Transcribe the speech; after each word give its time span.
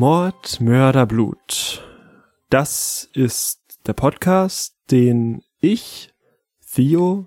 Mord, 0.00 0.62
Mörder, 0.62 1.04
Blut. 1.04 1.86
Das 2.48 3.10
ist 3.12 3.60
der 3.86 3.92
Podcast, 3.92 4.74
den 4.90 5.42
ich, 5.60 6.14
Theo 6.72 7.26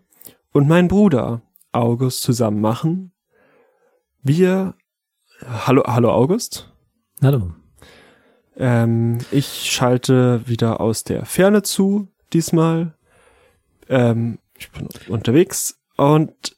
und 0.54 0.68
mein 0.68 0.88
Bruder 0.88 1.44
August 1.72 2.24
zusammen 2.24 2.62
machen. 2.62 3.12
Wir, 4.24 4.74
hallo, 5.44 5.84
hallo 5.86 6.12
August. 6.12 6.74
Hallo. 7.22 7.54
Ähm, 8.58 9.20
ich 9.30 9.72
schalte 9.72 10.42
wieder 10.48 10.82
aus 10.82 11.04
der 11.04 11.28
Ferne 11.28 11.62
zu, 11.62 12.08
diesmal. 12.34 12.98
Ähm, 13.88 14.40
ich 14.58 14.72
bin 14.72 14.90
unterwegs 15.10 15.80
und 15.96 16.58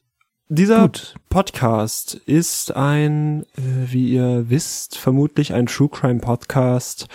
dieser 0.50 0.82
Gut. 0.84 1.16
Podcast 1.30 2.16
ist 2.26 2.76
ein, 2.76 3.44
äh, 3.58 3.92
wie 3.92 4.10
ihr 4.14 4.50
wisst, 4.50 4.98
vermutlich 4.98 5.54
ein 5.54 5.66
True 5.66 5.90
Crime 5.90 6.20
Podcast, 6.20 7.08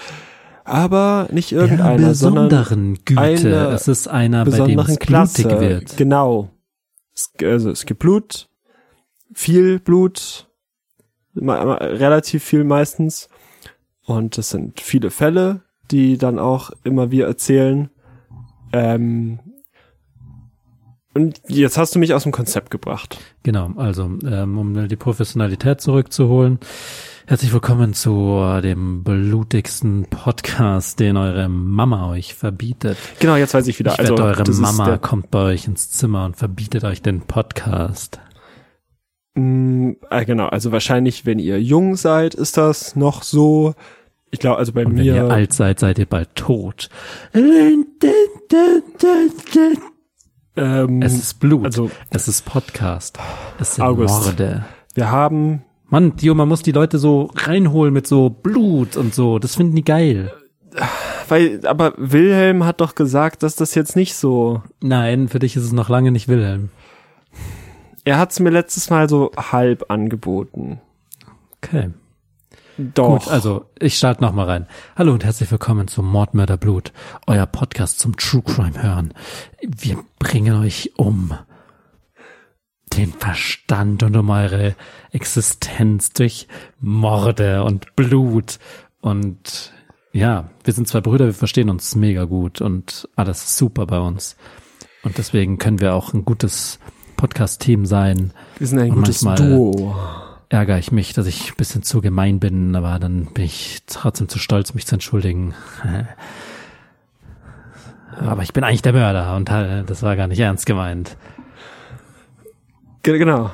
aber 0.65 1.29
nicht 1.31 1.53
irgendeiner, 1.53 1.99
Der 1.99 2.15
sondern 2.15 2.49
besonderen 2.49 2.95
Güte. 3.05 3.21
eine 3.21 3.69
es 3.69 3.89
ist 3.89 4.09
einer, 4.09 4.45
bei 4.45 4.67
dem 4.67 4.79
es 4.79 4.99
Klasse. 4.99 5.43
blutig 5.43 5.61
wird. 5.61 5.97
Genau. 5.97 6.51
Es, 7.15 7.33
also 7.43 7.71
es 7.71 7.87
gibt 7.87 8.01
Blut, 8.01 8.49
viel 9.33 9.79
Blut, 9.79 10.49
relativ 11.37 12.45
viel 12.45 12.65
meistens. 12.65 13.29
Und 14.05 14.39
es 14.39 14.51
sind 14.51 14.81
viele 14.81 15.11
Fälle, 15.11 15.61
die 15.91 16.19
dann 16.19 16.39
auch 16.39 16.71
immer 16.83 17.11
wir 17.11 17.27
erzählen. 17.27 17.91
Ähm, 18.73 19.39
und 21.15 21.41
jetzt 21.49 21.77
hast 21.77 21.95
du 21.95 21.99
mich 21.99 22.15
aus 22.15 22.23
dem 22.23 22.33
Konzept 22.33 22.71
gebracht. 22.71 23.19
Genau, 23.43 23.73
also 23.77 24.11
ähm, 24.25 24.59
um 24.59 24.89
die 24.89 24.97
Professionalität 24.97 25.81
zurückzuholen. 25.81 26.59
Herzlich 27.27 27.53
willkommen 27.53 27.95
zu 27.95 28.61
dem 28.63 29.05
blutigsten 29.05 30.07
Podcast, 30.07 30.99
den 30.99 31.17
eure 31.17 31.49
Mama 31.49 32.11
euch 32.11 32.35
verbietet. 32.35 32.97
Genau, 33.21 33.37
jetzt 33.37 33.55
weiß 33.55 33.67
ich 33.69 33.79
wieder. 33.79 33.93
Ich 33.93 33.99
also 34.01 34.15
wette, 34.15 34.25
eure 34.25 34.51
Mama 34.51 34.99
kommt 34.99 35.31
bei 35.31 35.43
euch 35.45 35.67
ins 35.67 35.91
Zimmer 35.91 36.25
und 36.25 36.37
verbietet 36.37 36.85
euch 36.85 37.03
den 37.03 37.21
Podcast. 37.21 38.19
Mm, 39.35 39.93
äh, 40.11 40.25
genau, 40.25 40.47
also 40.47 40.73
wahrscheinlich, 40.73 41.25
wenn 41.25 41.39
ihr 41.39 41.63
jung 41.63 41.95
seid, 41.97 42.35
ist 42.35 42.57
das 42.57 42.97
noch 42.97 43.23
so. 43.23 43.75
Ich 44.33 44.41
glaube, 44.41 44.59
also 44.59 44.73
bei 44.73 44.85
Und 44.85 44.97
wenn 44.97 45.05
mir. 45.05 45.15
ihr 45.15 45.31
alt 45.31 45.53
seid, 45.53 45.79
seid 45.81 45.99
ihr 45.99 46.07
bald 46.07 46.35
tot. 46.35 46.89
Ähm, 50.61 51.03
Es 51.03 51.15
ist 51.15 51.41
Blut. 51.41 51.65
also 51.65 51.91
es 52.11 52.29
ist 52.29 52.45
Podcast. 52.45 53.19
Es 53.59 53.75
sind 53.77 53.85
August. 53.85 54.25
Morde. 54.25 54.65
wir 54.95 55.11
haben 55.11 55.63
Mann, 55.89 56.15
Dio, 56.15 56.35
man 56.35 56.49
muss 56.49 56.63
die 56.63 56.73
Leute 56.73 56.99
so 56.99 57.31
reinholen 57.35 57.93
mit 57.93 58.07
so 58.07 58.31
Blut 58.31 58.97
und 58.97 59.13
so. 59.15 59.41
Das 59.41 59.57
finden 59.57 59.75
die 59.75 59.85
geil. 59.85 60.33
Weil, 61.29 61.61
aber 61.67 61.95
Wilhelm 61.97 62.65
hat 62.65 62.81
doch 62.81 62.95
gesagt, 62.95 63.43
dass 63.43 63.57
das 63.57 63.75
jetzt 63.75 63.97
nicht 63.97 64.15
so. 64.15 64.63
Nein, 64.81 65.29
für 65.29 65.41
dich 65.41 65.57
ist 65.57 65.65
es 65.65 65.73
noch 65.73 65.89
lange 65.89 66.13
nicht 66.13 66.29
Wilhelm. 66.29 66.71
Er 68.05 68.19
hat 68.19 68.31
es 68.31 68.41
mir 68.41 68.51
letztes 68.51 68.89
Mal 68.91 69.09
so 69.09 69.33
halb 69.37 69.91
angeboten. 69.91 70.81
Okay. 71.57 71.91
Doch. 72.81 73.25
Gut, 73.25 73.29
also 73.29 73.67
ich 73.79 73.99
starte 73.99 74.23
noch 74.23 74.33
mal 74.33 74.47
rein. 74.47 74.67
Hallo 74.97 75.13
und 75.13 75.23
herzlich 75.23 75.51
willkommen 75.51 75.87
zum 75.87 76.07
Mordmörder 76.11 76.57
Blut, 76.57 76.93
euer 77.27 77.45
Podcast 77.45 77.99
zum 77.99 78.17
True 78.17 78.41
Crime 78.43 78.83
hören. 78.83 79.13
Wir 79.61 79.99
bringen 80.19 80.63
euch 80.63 80.93
um 80.97 81.35
den 82.97 83.13
Verstand 83.13 84.03
und 84.03 84.17
um 84.17 84.31
eure 84.31 84.75
Existenz 85.13 86.15
durch 86.15 86.49
Morde 86.81 87.65
und 87.65 87.95
Blut 87.97 88.59
und 89.03 89.75
ja, 90.13 90.49
wir 90.65 90.73
sind 90.73 90.89
zwei 90.89 91.03
Brüder, 91.03 91.27
wir 91.27 91.35
verstehen 91.35 91.69
uns 91.69 91.95
mega 91.95 92.25
gut 92.25 92.63
und 92.63 93.09
alles 93.15 93.45
ist 93.45 93.57
super 93.59 93.85
bei 93.85 93.99
uns. 93.99 94.37
Und 95.03 95.19
deswegen 95.19 95.59
können 95.59 95.81
wir 95.81 95.95
auch 95.95 96.15
ein 96.15 96.25
gutes 96.25 96.79
Podcast-Team 97.17 97.85
sein. 97.85 98.33
wir 98.59 98.67
sind 98.67 98.79
ein 98.79 98.91
und 98.91 98.97
gutes 98.97 99.21
Duo. 99.21 99.95
Ärgere 100.51 100.79
ich 100.79 100.93
mich, 100.93 101.13
dass 101.15 101.27
ich 101.27 101.51
ein 101.53 101.57
bisschen 101.57 101.83
zu 101.83 102.01
gemein 102.03 102.39
bin, 102.41 102.77
aber 102.77 102.99
dann 102.99 103.27
bin 103.33 103.45
ich 103.45 103.83
trotzdem 103.87 104.29
zu 104.29 104.39
stolz, 104.39 104.75
mich 104.75 104.87
zu 104.87 104.97
entschuldigen. 104.97 105.55
Aber 108.19 108.43
ich 108.43 108.53
bin 108.53 108.65
eigentlich 108.65 108.83
der 108.83 108.93
Mörder 108.93 109.37
und 109.37 109.49
äh, 109.51 109.85
das 109.85 110.03
war 110.03 110.17
gar 110.17 110.27
nicht 110.27 110.41
ernst 110.41 110.67
gemeint. 110.67 111.17
Ge- 113.03 113.19
Genau. 113.19 113.51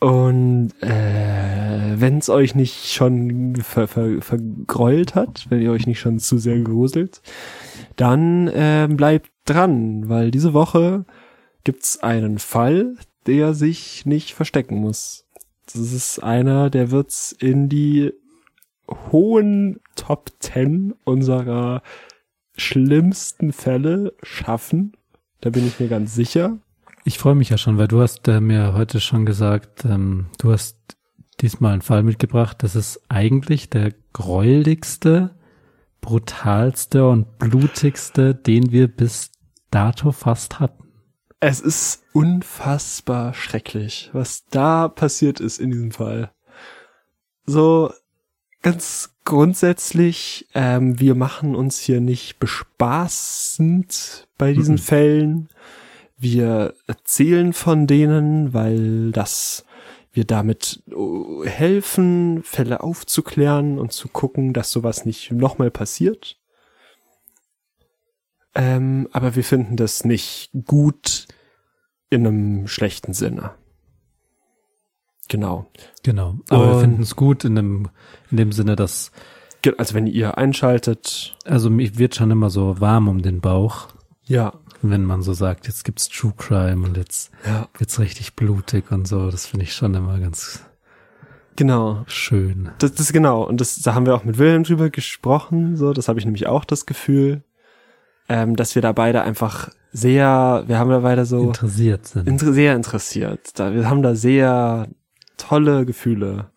Und 0.00 0.72
äh, 0.82 1.94
wenn 1.98 2.18
es 2.18 2.28
euch 2.28 2.54
nicht 2.54 2.92
schon 2.92 3.56
ver 3.56 3.88
ver 3.88 4.20
vergrollt 4.20 5.14
hat, 5.14 5.46
wenn 5.48 5.62
ihr 5.62 5.72
euch 5.72 5.86
nicht 5.86 5.98
schon 5.98 6.18
zu 6.18 6.36
sehr 6.38 6.58
gruselt, 6.60 7.22
dann 7.96 8.48
äh, 8.48 8.86
bleibt 8.90 9.30
dran, 9.46 10.08
weil 10.10 10.30
diese 10.30 10.52
Woche 10.52 11.06
gibt's 11.64 12.02
einen 12.02 12.38
Fall, 12.38 12.96
der 13.26 13.54
sich 13.54 14.04
nicht 14.04 14.34
verstecken 14.34 14.76
muss. 14.76 15.23
Das 15.74 15.92
ist 15.92 16.22
einer, 16.22 16.70
der 16.70 16.92
wird's 16.92 17.32
in 17.32 17.68
die 17.68 18.12
hohen 18.88 19.80
Top 19.96 20.30
10 20.38 20.94
unserer 21.04 21.82
schlimmsten 22.56 23.52
Fälle 23.52 24.14
schaffen. 24.22 24.92
Da 25.40 25.50
bin 25.50 25.66
ich 25.66 25.80
mir 25.80 25.88
ganz 25.88 26.14
sicher. 26.14 26.58
Ich 27.04 27.18
freue 27.18 27.34
mich 27.34 27.50
ja 27.50 27.58
schon, 27.58 27.76
weil 27.76 27.88
du 27.88 28.00
hast 28.00 28.28
äh, 28.28 28.40
mir 28.40 28.74
heute 28.74 29.00
schon 29.00 29.26
gesagt, 29.26 29.84
ähm, 29.84 30.26
du 30.38 30.52
hast 30.52 30.78
diesmal 31.40 31.72
einen 31.72 31.82
Fall 31.82 32.04
mitgebracht. 32.04 32.62
Das 32.62 32.76
ist 32.76 33.02
eigentlich 33.08 33.68
der 33.68 33.92
gräuligste, 34.12 35.34
brutalste 36.00 37.08
und 37.08 37.38
blutigste, 37.38 38.34
den 38.34 38.70
wir 38.70 38.86
bis 38.86 39.32
dato 39.72 40.12
fast 40.12 40.60
hatten. 40.60 40.83
Es 41.46 41.60
ist 41.60 42.02
unfassbar 42.14 43.34
schrecklich, 43.34 44.08
was 44.14 44.46
da 44.46 44.88
passiert 44.88 45.40
ist 45.40 45.60
in 45.60 45.72
diesem 45.72 45.90
Fall. 45.90 46.32
So 47.44 47.92
ganz 48.62 49.14
grundsätzlich, 49.26 50.48
ähm, 50.54 50.98
wir 50.98 51.14
machen 51.14 51.54
uns 51.54 51.80
hier 51.80 52.00
nicht 52.00 52.38
bespaßend 52.38 54.26
bei 54.38 54.54
diesen 54.54 54.76
Mhm. 54.76 54.78
Fällen. 54.78 55.48
Wir 56.16 56.72
erzählen 56.86 57.52
von 57.52 57.86
denen, 57.86 58.54
weil 58.54 59.12
das 59.12 59.66
wir 60.14 60.24
damit 60.24 60.82
äh, 60.88 61.46
helfen, 61.46 62.42
Fälle 62.42 62.82
aufzuklären 62.82 63.78
und 63.78 63.92
zu 63.92 64.08
gucken, 64.08 64.54
dass 64.54 64.70
sowas 64.70 65.04
nicht 65.04 65.30
nochmal 65.30 65.70
passiert. 65.70 66.38
Ähm, 68.54 69.08
aber 69.12 69.36
wir 69.36 69.44
finden 69.44 69.76
das 69.76 70.04
nicht 70.04 70.48
gut 70.64 71.26
in 72.10 72.26
einem 72.26 72.66
schlechten 72.66 73.12
Sinne. 73.12 73.52
Genau. 75.28 75.70
Genau. 76.02 76.36
Aber 76.50 76.66
wir 76.66 76.74
Und- 76.74 76.80
finden 76.80 77.02
es 77.02 77.16
gut 77.16 77.44
in 77.44 77.54
dem, 77.56 77.88
in 78.30 78.36
dem 78.36 78.52
Sinne, 78.52 78.76
dass 78.76 79.10
Also 79.78 79.94
wenn 79.94 80.06
ihr 80.06 80.36
einschaltet, 80.36 81.36
Also 81.46 81.70
mir 81.70 81.96
wird 81.96 82.14
schon 82.14 82.30
immer 82.30 82.50
so 82.50 82.80
warm 82.80 83.08
um 83.08 83.22
den 83.22 83.40
Bauch, 83.40 83.88
ja, 84.24 84.52
wenn 84.82 85.04
man 85.04 85.22
so 85.22 85.32
sagt, 85.32 85.66
jetzt 85.66 85.84
gibt's 85.84 86.08
True 86.10 86.34
Crime 86.36 86.86
und 86.86 86.98
jetzt 86.98 87.30
ja, 87.46 87.68
wird's 87.78 87.98
richtig 87.98 88.36
blutig 88.36 88.90
und 88.90 89.08
so. 89.08 89.30
Das 89.30 89.46
finde 89.46 89.64
ich 89.64 89.72
schon 89.72 89.94
immer 89.94 90.18
ganz 90.20 90.62
genau. 91.56 92.04
schön. 92.06 92.70
Das, 92.78 92.92
das 92.92 93.10
genau. 93.14 93.42
Und 93.44 93.58
das, 93.62 93.80
da 93.80 93.94
haben 93.94 94.04
wir 94.04 94.14
auch 94.14 94.24
mit 94.24 94.36
Wilhelm 94.36 94.64
drüber 94.64 94.90
gesprochen. 94.90 95.76
So, 95.78 95.94
das 95.94 96.08
habe 96.08 96.18
ich 96.18 96.26
nämlich 96.26 96.46
auch 96.46 96.66
das 96.66 96.84
Gefühl, 96.84 97.42
ähm, 98.28 98.56
dass 98.56 98.74
wir 98.74 98.82
da 98.82 98.92
beide 98.92 99.22
einfach 99.22 99.70
sehr, 99.92 100.64
wir 100.66 100.78
haben 100.78 100.90
da 100.90 101.00
beide 101.00 101.24
so 101.24 101.44
Interessiert 101.44 102.06
sind. 102.06 102.26
inter 102.26 102.52
sehr 102.52 102.74
interessiert. 102.74 103.58
Da, 103.58 103.72
wir 103.74 103.88
haben 103.88 104.02
da 104.02 104.14
sehr 104.14 104.88
tolle 105.36 105.86
Gefühle, 105.86 106.50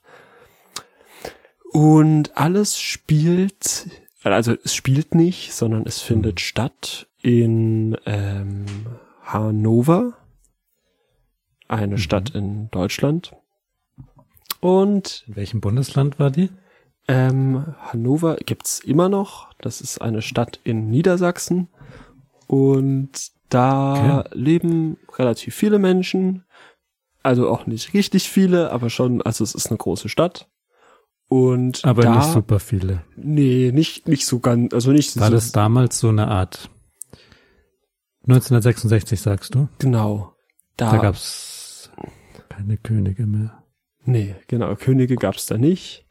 Und 1.71 2.37
alles 2.37 2.79
spielt 2.79 3.87
also 4.33 4.55
es 4.63 4.75
spielt 4.75 5.15
nicht, 5.15 5.53
sondern 5.53 5.83
es 5.85 6.01
findet 6.01 6.41
statt 6.41 7.06
in 7.27 7.97
ähm, 8.05 8.65
Hannover, 9.21 10.13
eine 11.67 11.95
Mhm. 11.95 11.97
Stadt 11.97 12.29
in 12.29 12.71
Deutschland. 12.71 13.33
Und 14.61 15.25
In 15.27 15.35
welchem 15.35 15.59
Bundesland 15.59 16.19
war 16.19 16.31
die? 16.31 16.49
ähm, 17.09 17.65
Hannover 17.81 18.37
gibt's 18.37 18.79
immer 18.79 19.09
noch. 19.09 19.49
Das 19.59 19.81
ist 19.81 19.99
eine 20.01 20.21
Stadt 20.21 20.59
in 20.63 20.89
Niedersachsen. 20.89 21.67
Und 22.47 23.09
da 23.49 24.23
leben 24.31 24.97
relativ 25.17 25.53
viele 25.53 25.79
Menschen. 25.79 26.45
Also 27.23 27.49
auch 27.49 27.65
nicht 27.65 27.93
richtig 27.93 28.29
viele, 28.29 28.71
aber 28.71 28.89
schon, 28.89 29.21
also 29.21 29.43
es 29.43 29.53
ist 29.53 29.67
eine 29.67 29.77
große 29.77 30.07
Stadt. 30.07 30.49
Und 31.27 31.83
Aber 31.83 32.03
da, 32.03 32.15
nicht 32.15 32.31
super 32.31 32.59
viele. 32.61 33.03
Nee, 33.17 33.71
nicht, 33.73 34.07
nicht 34.07 34.25
so 34.25 34.39
ganz, 34.39 34.73
also 34.73 34.91
nicht 34.93 35.19
War 35.19 35.27
so, 35.27 35.33
das 35.33 35.51
damals 35.51 35.99
so 35.99 36.07
eine 36.07 36.29
Art 36.29 36.69
1966, 38.27 39.21
sagst 39.21 39.55
du? 39.55 39.69
genau. 39.79 40.33
Da, 40.75 40.91
Da 40.91 40.97
gab's 40.97 41.89
keine 42.49 42.77
Könige 42.77 43.25
mehr. 43.25 43.63
nee, 44.05 44.35
genau, 44.47 44.75
Könige 44.75 45.15
gab's 45.15 45.45
da 45.45 45.57
nicht. 45.57 46.05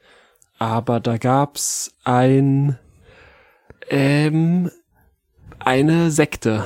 Aber 0.58 1.00
da 1.00 1.18
gab's 1.18 1.94
ein, 2.04 2.78
ähm, 3.90 4.70
eine 5.58 6.10
Sekte. 6.10 6.64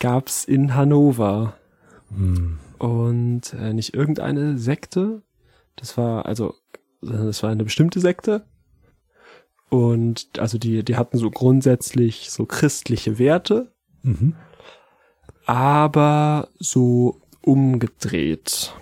Gab's 0.00 0.44
in 0.44 0.74
Hannover. 0.74 1.54
Hm. 2.10 2.58
Und 2.78 3.54
äh, 3.54 3.72
nicht 3.72 3.94
irgendeine 3.94 4.58
Sekte. 4.58 5.22
Das 5.76 5.96
war 5.96 6.26
also, 6.26 6.54
das 7.00 7.42
war 7.42 7.50
eine 7.50 7.64
bestimmte 7.64 8.00
Sekte. 8.00 8.46
Und 9.70 10.28
also 10.38 10.58
die, 10.58 10.84
die 10.84 10.96
hatten 10.96 11.18
so 11.18 11.30
grundsätzlich 11.30 12.30
so 12.30 12.44
christliche 12.46 13.18
Werte, 13.18 13.73
Mhm. 14.04 14.34
aber 15.46 16.48
so 16.58 17.20
umgedreht. 17.42 18.72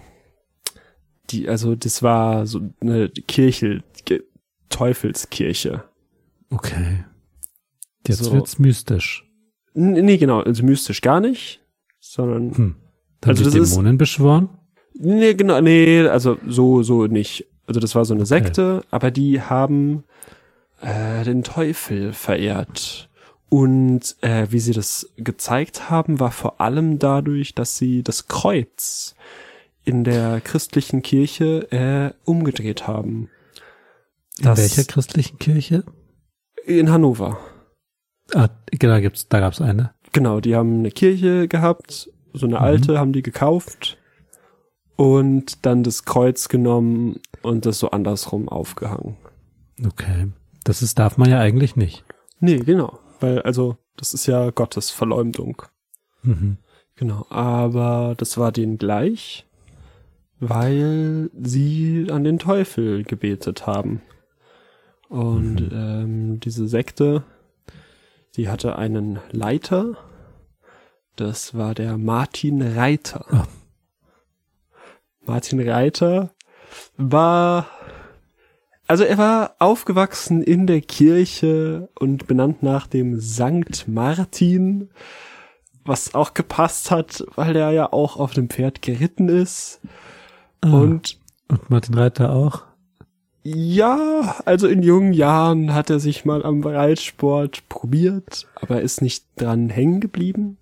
Die, 1.30 1.48
also 1.48 1.74
das 1.74 2.02
war 2.02 2.46
so 2.46 2.60
eine 2.80 3.08
Kirche, 3.08 3.82
Teufelskirche. 4.68 5.84
Okay. 6.50 7.04
Jetzt 8.06 8.24
So. 8.24 8.32
wird's 8.32 8.58
mystisch. 8.58 9.28
Nee, 9.74 10.18
genau, 10.18 10.40
also 10.40 10.62
mystisch 10.64 11.00
gar 11.00 11.20
nicht, 11.20 11.60
sondern 12.00 12.54
Hm. 12.56 12.76
Haben 13.24 13.30
Also 13.30 13.44
sich 13.44 13.54
das 13.54 13.62
ist- 13.62 13.70
Dämonen 13.76 13.96
beschworen? 13.98 14.48
Nee, 14.94 15.34
genau, 15.34 15.60
nee, 15.60 16.00
also 16.06 16.36
so, 16.46 16.82
so 16.82 17.06
nicht. 17.06 17.46
Also 17.66 17.78
das 17.80 17.94
war 17.94 18.04
so 18.04 18.12
eine 18.14 18.26
Sekte, 18.26 18.82
aber 18.90 19.10
die 19.10 19.40
haben 19.40 20.04
äh, 20.80 21.22
den 21.24 21.42
Teufel 21.44 22.12
verehrt. 22.12 23.08
Und 23.56 24.16
äh, 24.22 24.46
wie 24.48 24.60
sie 24.60 24.72
das 24.72 25.12
gezeigt 25.18 25.90
haben, 25.90 26.20
war 26.20 26.30
vor 26.30 26.62
allem 26.62 26.98
dadurch, 26.98 27.54
dass 27.54 27.76
sie 27.76 28.02
das 28.02 28.26
Kreuz 28.26 29.14
in 29.84 30.04
der 30.04 30.40
christlichen 30.40 31.02
Kirche 31.02 31.70
äh, 31.70 32.14
umgedreht 32.24 32.86
haben. 32.86 33.28
In 34.38 34.44
Das- 34.46 34.58
welcher 34.58 34.84
christlichen 34.84 35.38
Kirche? 35.38 35.84
In 36.64 36.90
Hannover. 36.90 37.36
Ah, 38.32 38.48
da 38.70 39.00
gibt's, 39.00 39.28
da 39.28 39.40
gab's 39.40 39.60
eine. 39.60 39.92
Genau, 40.12 40.40
die 40.40 40.56
haben 40.56 40.78
eine 40.78 40.90
Kirche 40.90 41.46
gehabt, 41.46 42.08
so 42.32 42.46
eine 42.46 42.56
Mhm. 42.56 42.62
alte, 42.62 42.98
haben 42.98 43.12
die 43.12 43.20
gekauft 43.22 43.98
und 44.96 45.66
dann 45.66 45.82
das 45.82 46.06
Kreuz 46.06 46.48
genommen 46.48 47.20
und 47.42 47.66
das 47.66 47.78
so 47.80 47.90
andersrum 47.90 48.48
aufgehangen. 48.48 49.18
Okay. 49.84 50.28
Das 50.64 50.80
ist, 50.80 50.98
darf 50.98 51.18
man 51.18 51.28
ja 51.28 51.38
eigentlich 51.38 51.76
nicht. 51.76 52.02
Nee, 52.40 52.60
genau. 52.60 52.98
Weil, 53.22 53.40
also, 53.42 53.76
das 53.96 54.14
ist 54.14 54.26
ja 54.26 54.50
Gottes 54.50 54.90
Verleumdung. 54.90 55.62
Mhm. 56.22 56.56
Genau. 56.96 57.26
Aber 57.30 58.14
das 58.16 58.36
war 58.36 58.52
denen 58.52 58.78
gleich, 58.78 59.46
weil 60.40 61.30
sie 61.40 62.08
an 62.10 62.24
den 62.24 62.38
Teufel 62.38 63.04
gebetet 63.04 63.66
haben. 63.66 64.02
Und 65.08 65.70
ähm, 65.72 66.40
diese 66.40 66.66
Sekte, 66.66 67.22
die 68.36 68.48
hatte 68.48 68.76
einen 68.76 69.20
Leiter. 69.30 69.96
Das 71.16 71.54
war 71.54 71.74
der 71.74 71.98
Martin 71.98 72.62
Reiter. 72.62 73.26
Ah. 73.30 73.46
Martin 75.24 75.60
Reiter 75.68 76.34
war 76.96 77.66
also 78.92 79.04
er 79.04 79.16
war 79.16 79.56
aufgewachsen 79.58 80.42
in 80.42 80.66
der 80.66 80.82
Kirche 80.82 81.88
und 81.98 82.26
benannt 82.26 82.62
nach 82.62 82.86
dem 82.86 83.18
Sankt 83.18 83.88
Martin, 83.88 84.90
was 85.82 86.14
auch 86.14 86.34
gepasst 86.34 86.90
hat, 86.90 87.24
weil 87.34 87.56
er 87.56 87.70
ja 87.70 87.90
auch 87.90 88.18
auf 88.18 88.34
dem 88.34 88.50
Pferd 88.50 88.82
geritten 88.82 89.30
ist. 89.30 89.80
Ah, 90.60 90.72
Und 90.72 91.18
und 91.48 91.70
Martin 91.70 91.94
Reiter 91.94 92.34
auch? 92.34 92.64
ja, 93.44 94.36
also 94.44 94.68
in 94.68 94.82
jungen 94.82 95.14
Jahren 95.14 95.72
hat 95.72 95.88
er 95.88 95.98
sich 95.98 96.26
mal 96.26 96.44
am 96.44 96.62
Reitsport 96.62 97.66
probiert, 97.70 98.46
aber 98.56 98.82
ist 98.82 99.00
nicht 99.00 99.24
dran 99.36 99.70
hängen 99.70 100.00
geblieben, 100.00 100.58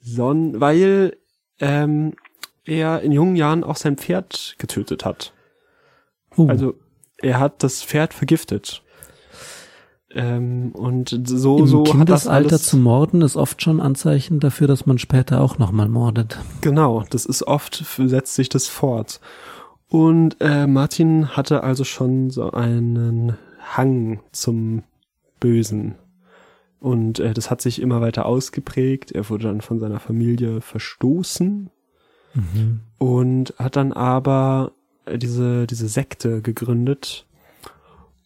sondern 0.00 0.60
weil 0.60 1.16
ähm, 1.60 2.14
er 2.64 3.02
in 3.02 3.12
jungen 3.12 3.36
Jahren 3.36 3.62
auch 3.62 3.76
sein 3.76 3.96
Pferd 3.96 4.56
getötet 4.58 5.04
hat. 5.04 5.32
Oh, 6.36 6.48
Also 6.48 6.74
er 7.22 7.38
hat 7.38 7.62
das 7.62 7.82
Pferd 7.82 8.14
vergiftet. 8.14 8.82
Ähm, 10.12 10.72
und 10.72 11.08
so, 11.24 11.58
Im 11.58 11.66
so 11.66 11.80
hat 11.80 11.86
das 11.86 11.92
Kindesalter 11.92 12.58
zu 12.58 12.76
morden 12.76 13.22
ist 13.22 13.36
oft 13.36 13.62
schon 13.62 13.80
Anzeichen 13.80 14.40
dafür, 14.40 14.66
dass 14.66 14.84
man 14.86 14.98
später 14.98 15.40
auch 15.40 15.58
nochmal 15.58 15.88
mordet. 15.88 16.38
Genau, 16.62 17.04
das 17.10 17.26
ist 17.26 17.44
oft, 17.46 17.84
setzt 17.96 18.34
sich 18.34 18.48
das 18.48 18.66
fort. 18.66 19.20
Und 19.88 20.36
äh, 20.40 20.66
Martin 20.66 21.36
hatte 21.36 21.62
also 21.62 21.84
schon 21.84 22.30
so 22.30 22.50
einen 22.50 23.36
Hang 23.76 24.20
zum 24.32 24.82
Bösen. 25.38 25.94
Und 26.80 27.20
äh, 27.20 27.34
das 27.34 27.50
hat 27.50 27.60
sich 27.60 27.80
immer 27.80 28.00
weiter 28.00 28.26
ausgeprägt. 28.26 29.12
Er 29.12 29.28
wurde 29.28 29.44
dann 29.44 29.60
von 29.60 29.78
seiner 29.78 30.00
Familie 30.00 30.60
verstoßen 30.60 31.70
Mhm. 32.34 32.80
und 32.98 33.54
hat 33.58 33.76
dann 33.76 33.92
aber 33.92 34.72
diese, 35.16 35.66
diese 35.66 35.88
Sekte 35.88 36.42
gegründet. 36.42 37.26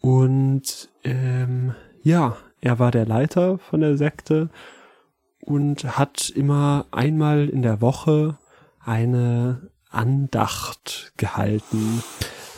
Und 0.00 0.88
ähm, 1.04 1.74
ja, 2.02 2.36
er 2.60 2.78
war 2.78 2.90
der 2.90 3.06
Leiter 3.06 3.58
von 3.58 3.80
der 3.80 3.96
Sekte 3.96 4.50
und 5.40 5.98
hat 5.98 6.30
immer 6.30 6.86
einmal 6.90 7.48
in 7.48 7.62
der 7.62 7.80
Woche 7.80 8.38
eine 8.80 9.70
Andacht 9.90 11.12
gehalten, 11.16 12.02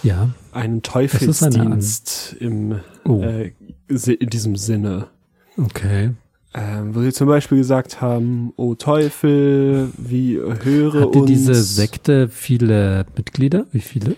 Ja. 0.03 0.31
einen 0.53 0.79
ist 0.79 0.95
eine 0.95 1.13
Teufelsdienst 1.55 2.37
im 2.41 2.81
Oh, 3.05 3.23
äh, 3.23 3.53
in 3.89 4.31
diesem 4.31 4.57
Sinne. 4.57 5.09
okay. 5.57 6.13
Ähm, 6.55 6.95
wo 6.95 7.01
sie 7.03 7.13
zum 7.13 7.29
Beispiel 7.29 7.59
gesagt 7.59 8.01
haben, 8.01 8.53
oh 8.57 8.75
Teufel, 8.75 9.91
wie 9.99 10.39
höre 10.39 10.95
Hatte 11.03 11.19
uns. 11.19 11.27
diese 11.27 11.55
Sekte 11.55 12.29
viele 12.29 13.05
Mitglieder? 13.17 13.67
Wie 13.73 13.81
viele? 13.81 14.17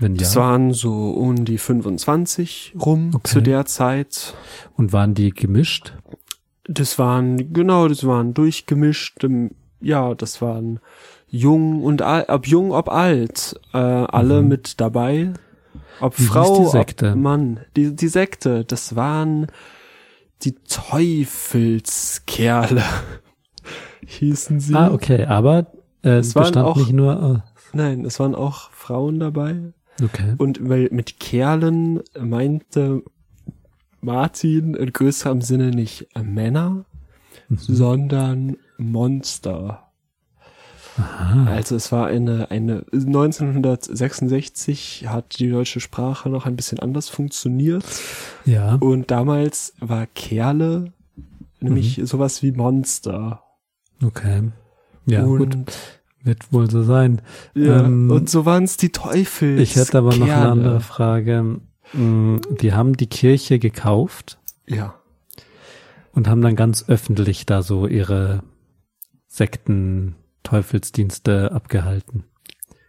Wenn 0.00 0.16
Das 0.16 0.34
ja. 0.34 0.42
waren 0.42 0.72
so 0.72 1.10
um 1.10 1.44
die 1.44 1.58
25 1.58 2.74
rum 2.84 3.10
Okay. 3.14 3.30
zu 3.30 3.40
der 3.40 3.64
Zeit. 3.66 4.34
Und 4.76 4.92
waren 4.92 5.14
die 5.14 5.30
gemischt? 5.30 5.94
Das 6.64 6.98
waren, 6.98 7.52
genau, 7.52 7.88
das 7.88 8.06
waren 8.06 8.34
durchgemischt. 8.34 9.16
Ja, 9.80 10.14
das 10.14 10.42
waren 10.42 10.80
jung 11.28 11.82
und 11.82 12.02
alt, 12.02 12.28
ob 12.28 12.46
jung, 12.46 12.72
ob 12.72 12.90
alt, 12.90 13.58
äh, 13.72 13.78
alle 13.78 14.42
Mhm. 14.42 14.48
mit 14.48 14.80
dabei. 14.80 15.32
Ob 16.00 16.18
Wie 16.18 16.24
Frau, 16.24 16.70
ob 16.74 17.02
Mann. 17.16 17.60
Die, 17.76 17.94
die 17.94 18.08
Sekte, 18.08 18.64
das 18.64 18.96
waren 18.96 19.46
die 20.42 20.54
Teufelskerle. 20.68 22.82
Hießen 24.06 24.60
sie. 24.60 24.74
Ah, 24.74 24.90
okay, 24.92 25.24
aber 25.26 25.66
äh, 26.02 26.18
es 26.18 26.34
waren 26.34 26.56
auch- 26.58 26.76
nicht 26.76 26.92
nur. 26.92 27.44
Nein, 27.72 28.04
es 28.04 28.18
waren 28.18 28.34
auch 28.34 28.70
Frauen 28.72 29.20
dabei. 29.20 29.72
Okay. 30.02 30.34
Und 30.38 30.68
weil 30.68 30.88
mit 30.90 31.20
Kerlen 31.20 32.00
meinte 32.18 33.02
Martin 34.00 34.74
in 34.74 34.92
größerem 34.92 35.40
Sinne 35.42 35.70
nicht 35.70 36.08
Männer, 36.20 36.84
Mhm. 37.48 37.56
sondern 37.58 38.56
Monster. 38.78 39.89
Aha. 40.98 41.46
Also 41.46 41.76
es 41.76 41.92
war 41.92 42.06
eine, 42.06 42.50
eine, 42.50 42.84
1966 42.92 45.06
hat 45.08 45.38
die 45.38 45.50
deutsche 45.50 45.80
Sprache 45.80 46.28
noch 46.28 46.46
ein 46.46 46.56
bisschen 46.56 46.78
anders 46.80 47.08
funktioniert. 47.08 47.84
Ja. 48.44 48.74
Und 48.76 49.10
damals 49.10 49.74
war 49.80 50.06
Kerle 50.06 50.92
nämlich 51.60 51.98
Mhm. 51.98 52.06
sowas 52.06 52.42
wie 52.42 52.52
Monster. 52.52 53.42
Okay. 54.02 54.50
Ja, 55.06 55.24
und, 55.24 55.38
gut. 55.66 55.72
Wird 56.22 56.52
wohl 56.52 56.70
so 56.70 56.82
sein. 56.82 57.22
Ja, 57.54 57.84
Ähm, 57.84 58.10
und 58.10 58.28
so 58.28 58.44
waren 58.44 58.64
es 58.64 58.76
die 58.76 58.90
Teufel. 58.90 59.58
Ich 59.58 59.76
hätte 59.76 59.98
aber 59.98 60.14
noch 60.16 60.28
eine 60.28 60.50
andere 60.50 60.80
Frage. 60.80 61.60
Mm, 61.94 62.36
Die 62.60 62.72
haben 62.74 62.96
die 62.96 63.06
Kirche 63.08 63.58
gekauft 63.58 64.38
Ja. 64.66 64.94
und 66.12 66.28
haben 66.28 66.42
dann 66.42 66.56
ganz 66.56 66.84
öffentlich 66.88 67.46
da 67.46 67.62
so 67.62 67.86
ihre 67.86 68.42
Sekten, 69.28 70.14
Teufelsdienste 70.42 71.52
abgehalten. 71.52 72.24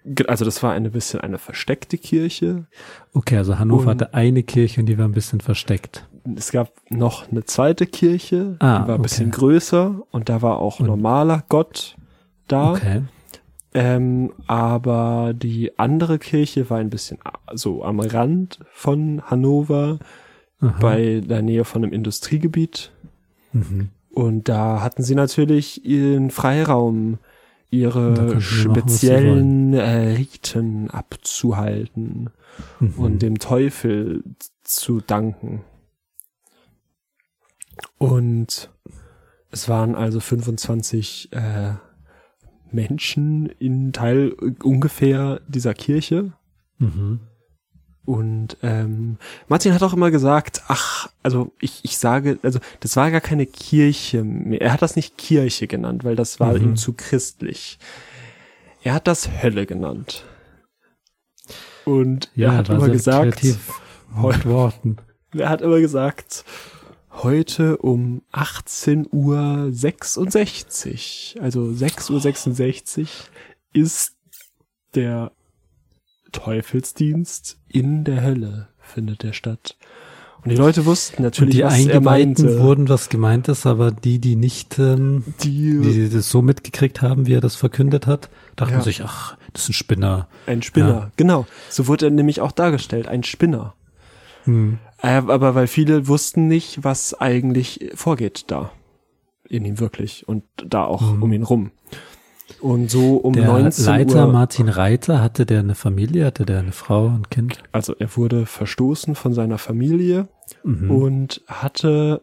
Ge- 0.06 0.28
Also 0.28 0.46
das 0.46 0.64
war 0.64 0.72
ein 0.74 0.90
bisschen 0.92 1.22
eine 1.22 1.38
versteckte 1.38 1.98
Kirche. 1.98 2.66
Okay, 3.14 3.38
also 3.38 3.60
Hannover 3.60 3.84
Und- 3.92 4.02
hatte 4.02 4.14
eine 4.14 4.44
Kirche 4.44 4.82
und 4.82 4.88
die 4.88 4.98
war 4.98 5.06
ein 5.06 5.12
bisschen 5.12 5.42
versteckt. 5.42 6.08
Es 6.36 6.52
gab 6.52 6.72
noch 6.90 7.30
eine 7.32 7.44
zweite 7.46 7.86
Kirche, 7.86 8.56
Ah, 8.60 8.80
die 8.80 8.88
war 8.88 8.96
ein 8.96 9.00
okay. 9.00 9.02
bisschen 9.04 9.32
größer 9.32 10.02
und 10.12 10.30
da 10.30 10.42
war 10.42 10.58
auch 10.60 10.80
Und- 10.80 10.88
normaler 10.88 11.44
Gott 11.50 11.96
da. 12.48 12.72
Okay. 12.74 13.02
Ähm, 13.74 14.34
aber 14.48 15.34
die 15.34 15.80
andere 15.80 16.20
Kirche 16.20 16.70
war 16.70 16.80
ein 16.80 16.90
bisschen 16.90 17.20
so 17.54 17.84
am 17.86 18.00
Rand 18.02 18.60
von 18.74 19.22
Hannover, 19.24 20.00
Aha. 20.60 20.76
bei 20.82 21.22
der 21.26 21.42
Nähe 21.42 21.64
von 21.64 21.84
einem 21.84 21.94
Industriegebiet. 21.94 22.92
Mhm. 23.54 23.90
Und 24.10 24.50
da 24.50 24.82
hatten 24.82 25.04
sie 25.04 25.16
natürlich 25.16 25.86
ihren 25.86 26.32
Freiraum, 26.32 27.18
ihre 27.72 28.16
sie 28.16 28.22
machen, 28.28 28.42
speziellen 28.42 29.74
äh, 29.74 30.14
Riten 30.14 30.90
abzuhalten 30.92 32.30
Mhm. 32.80 32.94
und 32.98 33.22
dem 33.22 33.40
Teufel 33.40 34.24
zu 34.64 35.02
danken. 35.02 35.64
Und 37.98 38.70
es 39.50 39.70
waren 39.70 39.96
also 39.96 40.20
25 40.20 41.30
äh, 41.32 41.74
Menschen 42.72 43.48
in 43.48 43.94
Teil 43.94 44.32
ungefähr 44.64 45.42
dieser 45.48 45.74
Kirche. 45.74 46.34
Mhm. 46.78 47.20
Und 48.04 48.58
ähm, 48.64 49.18
Martin 49.48 49.74
hat 49.74 49.84
auch 49.84 49.94
immer 49.94 50.10
gesagt, 50.10 50.64
ach, 50.68 51.10
also 51.22 51.52
ich, 51.60 51.82
ich 51.84 51.98
sage, 51.98 52.40
also 52.42 52.60
das 52.80 52.96
war 52.96 53.12
gar 53.12 53.22
keine 53.22 53.46
Kirche 53.46 54.24
mehr. 54.24 54.62
Er 54.62 54.74
hat 54.74 54.82
das 54.82 54.96
nicht 54.96 55.18
Kirche 55.18 55.68
genannt, 55.68 56.04
weil 56.04 56.16
das 56.16 56.40
war 56.40 56.54
Mhm. 56.54 56.64
ihm 56.64 56.76
zu 56.76 56.94
christlich. 56.94 57.78
Er 58.84 58.96
hat 58.96 59.08
das 59.08 59.30
Hölle 59.44 59.68
genannt. 59.68 60.26
Und 61.86 62.32
er 62.36 62.58
hat 62.58 62.70
immer 62.70 62.90
gesagt, 62.90 63.44
mit 63.44 64.46
Worten. 64.46 64.98
er 65.38 65.50
hat 65.50 65.62
immer 65.62 65.80
gesagt, 65.80 66.44
heute 67.12 67.78
um 67.78 68.24
18 68.32 69.08
Uhr 69.12 69.68
66, 69.72 71.38
also 71.40 71.72
6 71.72 72.10
Uhr 72.10 72.20
66 72.20 73.30
ist 73.74 74.14
der 74.96 75.32
Teufelsdienst 76.32 77.58
in 77.68 78.04
der 78.04 78.22
Hölle 78.24 78.68
findet 78.80 79.24
der 79.24 79.34
statt. 79.34 79.78
Und 80.44 80.50
die 80.52 80.56
Leute 80.58 80.86
wussten 80.88 81.22
natürlich, 81.22 81.56
die 81.58 81.64
was 81.64 81.74
er 81.74 81.80
Eingeweihten 81.96 82.46
meinte. 82.46 82.60
wurden 82.64 82.90
was 82.90 83.10
gemeint 83.10 83.48
ist, 83.48 83.68
aber 83.68 83.92
die, 83.92 84.18
die 84.18 84.36
nicht, 84.36 84.80
ähm, 84.80 85.24
die, 85.44 85.80
die 85.82 86.10
das 86.10 86.32
so 86.32 86.42
mitgekriegt 86.42 87.04
haben, 87.04 87.28
wie 87.28 87.34
er 87.36 87.42
das 87.42 87.56
verkündet 87.56 88.08
hat, 88.08 88.30
dachten 88.56 88.74
Ja. 88.74 88.82
sich, 88.82 89.04
ach, 89.04 89.38
das 89.54 89.64
ist 89.64 89.70
ein 89.70 89.74
Spinner. 89.74 90.28
ein 90.48 90.64
Spinner, 90.64 90.90
Ja. 90.90 91.12
genau. 91.16 91.46
So 91.70 91.86
wurde 91.88 92.08
er 92.08 92.12
nämlich 92.12 92.42
auch 92.42 92.52
dargestellt, 92.52 93.08
ein 93.08 93.24
Spinner. 93.24 93.76
Hm. 94.46 94.80
Äh, 95.04 95.10
aber 95.10 95.54
weil 95.54 95.68
viele 95.68 96.08
wussten 96.08 96.48
nicht, 96.48 96.84
was 96.84 97.14
eigentlich 97.22 97.92
vorgeht 97.94 98.46
da. 98.48 98.72
In 99.48 99.64
ihm 99.66 99.80
wirklich. 99.80 100.28
Und 100.28 100.44
da 100.66 100.86
auch 100.86 101.02
Mhm. 101.02 101.22
um 101.24 101.34
ihn 101.34 101.44
rum. 101.44 101.72
Und 102.60 102.92
so 102.92 103.16
um 103.18 103.34
Der 103.34 103.48
19 103.48 103.86
Leiter 103.86 104.28
Uhr, 104.28 104.32
Martin 104.34 104.68
Reiter, 104.70 105.22
hatte 105.22 105.46
der 105.46 105.60
eine 105.60 105.76
Familie, 105.76 106.26
hatte 106.26 106.46
der 106.46 106.60
eine 106.60 106.72
Frau 106.74 107.06
und 107.06 107.32
Kind? 107.32 107.64
also 107.72 107.96
er 107.98 108.16
wurde 108.18 108.46
verstoßen 108.46 109.16
von 109.16 109.34
seiner 109.34 109.58
Familie 109.58 110.28
Mhm. 110.64 110.92
und 110.92 111.42
hatte 111.48 112.22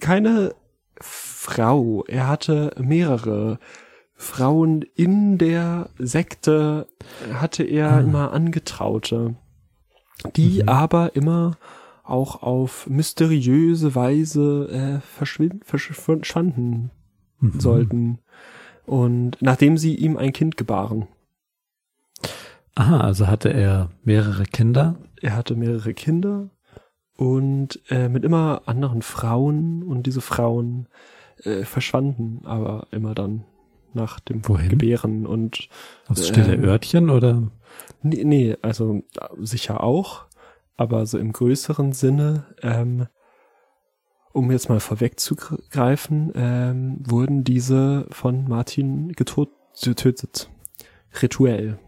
keine 0.00 0.54
Frau. 1.00 2.04
Er 2.08 2.26
hatte 2.28 2.72
mehrere 2.80 3.58
Frauen 4.14 4.82
in 4.94 5.36
der 5.38 5.90
Sekte, 5.98 6.86
hatte 7.34 7.62
er 7.62 7.92
Ah. 7.96 8.00
immer 8.00 8.32
Angetraute, 8.32 9.36
die 10.36 10.62
Mhm. 10.62 10.68
aber 10.68 11.14
immer 11.16 11.58
auch 12.02 12.42
auf 12.42 12.86
mysteriöse 12.88 13.94
Weise 13.94 14.68
äh, 14.70 15.00
verschwind, 15.06 15.64
versch 15.66 15.90
verschwanden 15.92 16.90
Mhm. 17.40 17.60
sollten. 17.60 18.18
Und 18.86 19.36
nachdem 19.40 19.76
sie 19.78 19.94
ihm 19.94 20.16
ein 20.16 20.32
Kind 20.32 20.56
gebaren. 20.56 21.08
Aha, 22.74 23.00
also 23.00 23.26
hatte 23.26 23.52
er 23.52 23.90
mehrere 24.04 24.44
Kinder. 24.44 24.96
Er 25.20 25.34
hatte 25.34 25.56
mehrere 25.56 25.94
Kinder 25.94 26.50
und 27.16 27.80
äh, 27.88 28.08
mit 28.08 28.24
immer 28.24 28.62
anderen 28.66 29.02
Frauen 29.02 29.82
und 29.82 30.06
diese 30.06 30.20
Frauen 30.20 30.86
äh, 31.42 31.64
verschwanden 31.64 32.42
aber 32.44 32.86
immer 32.90 33.14
dann 33.14 33.44
nach 33.94 34.20
dem 34.20 34.46
Wohin? 34.46 34.68
Gebären 34.68 35.26
und 35.26 35.68
Aus 36.06 36.28
stille 36.28 36.54
Ähm, 36.54 36.64
Örtchen 36.64 37.10
oder? 37.10 37.50
nee, 38.02 38.24
nee, 38.24 38.56
also 38.62 39.02
äh, 39.18 39.26
sicher 39.40 39.82
auch, 39.82 40.26
aber 40.76 41.06
so 41.06 41.18
im 41.18 41.32
größeren 41.32 41.92
Sinne, 41.92 42.44
ähm, 42.62 43.06
um 44.36 44.50
jetzt 44.50 44.68
mal 44.68 44.80
vorwegzugreifen, 44.80 46.30
ähm, 46.34 46.98
wurden 47.04 47.42
diese 47.42 48.06
von 48.10 48.46
Martin 48.46 49.12
getötet. 49.12 50.50
Rituell. 51.22 51.78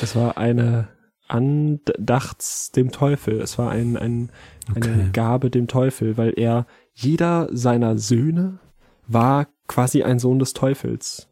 Es 0.00 0.16
war 0.16 0.38
eine 0.38 0.88
Andachts 1.28 2.72
dem 2.72 2.90
Teufel. 2.90 3.38
Es 3.40 3.58
war 3.58 3.70
ein, 3.70 3.98
ein, 3.98 4.30
eine 4.74 4.92
Okay. 4.92 5.10
Gabe 5.12 5.50
dem 5.50 5.68
Teufel, 5.68 6.16
weil 6.16 6.32
er, 6.38 6.66
jeder 6.94 7.48
seiner 7.52 7.98
Söhne 7.98 8.58
war 9.06 9.46
quasi 9.68 10.02
ein 10.02 10.18
Sohn 10.18 10.38
des 10.38 10.54
Teufels. 10.54 11.28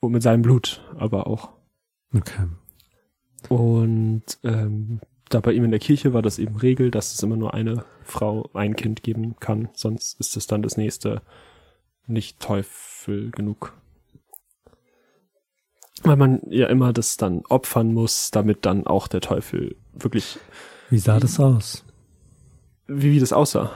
Und 0.00 0.12
mit 0.12 0.22
seinem 0.22 0.42
Blut 0.42 0.82
aber 0.98 1.26
auch. 1.26 1.50
Okay. 2.14 2.46
Und 3.48 4.24
ähm, 4.42 5.00
da 5.34 5.40
bei 5.40 5.52
ihm 5.52 5.64
in 5.64 5.70
der 5.70 5.80
Kirche 5.80 6.12
war 6.12 6.22
das 6.22 6.38
eben 6.38 6.56
Regel, 6.56 6.90
dass 6.90 7.12
es 7.12 7.22
immer 7.22 7.36
nur 7.36 7.54
eine 7.54 7.84
Frau 8.04 8.48
ein 8.54 8.76
Kind 8.76 9.02
geben 9.02 9.36
kann, 9.40 9.68
sonst 9.74 10.18
ist 10.20 10.36
es 10.36 10.46
dann 10.46 10.62
das 10.62 10.76
nächste 10.76 11.22
nicht 12.06 12.40
Teufel 12.40 13.30
genug. 13.30 13.72
Weil 16.02 16.16
man 16.16 16.40
ja 16.48 16.66
immer 16.68 16.92
das 16.92 17.16
dann 17.16 17.42
opfern 17.48 17.92
muss, 17.92 18.30
damit 18.30 18.64
dann 18.66 18.86
auch 18.86 19.08
der 19.08 19.20
Teufel 19.20 19.76
wirklich, 19.92 20.38
Wie 20.90 20.98
sah 20.98 21.18
das 21.18 21.40
aus, 21.40 21.84
wie, 22.86 23.12
wie 23.12 23.20
das 23.20 23.32
aussah. 23.32 23.70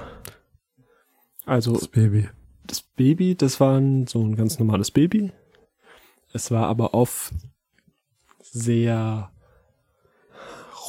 Also 1.44 1.72
das 1.72 1.88
Baby? 1.88 2.28
das 2.68 2.82
Baby, 2.82 3.34
das 3.34 3.60
war 3.60 3.78
ein, 3.78 4.06
so 4.06 4.22
ein 4.22 4.36
ganz 4.36 4.58
normales 4.58 4.90
Baby. 4.90 5.32
Es 6.32 6.50
war 6.50 6.66
aber 6.66 6.94
oft 6.94 7.32
sehr 8.40 9.32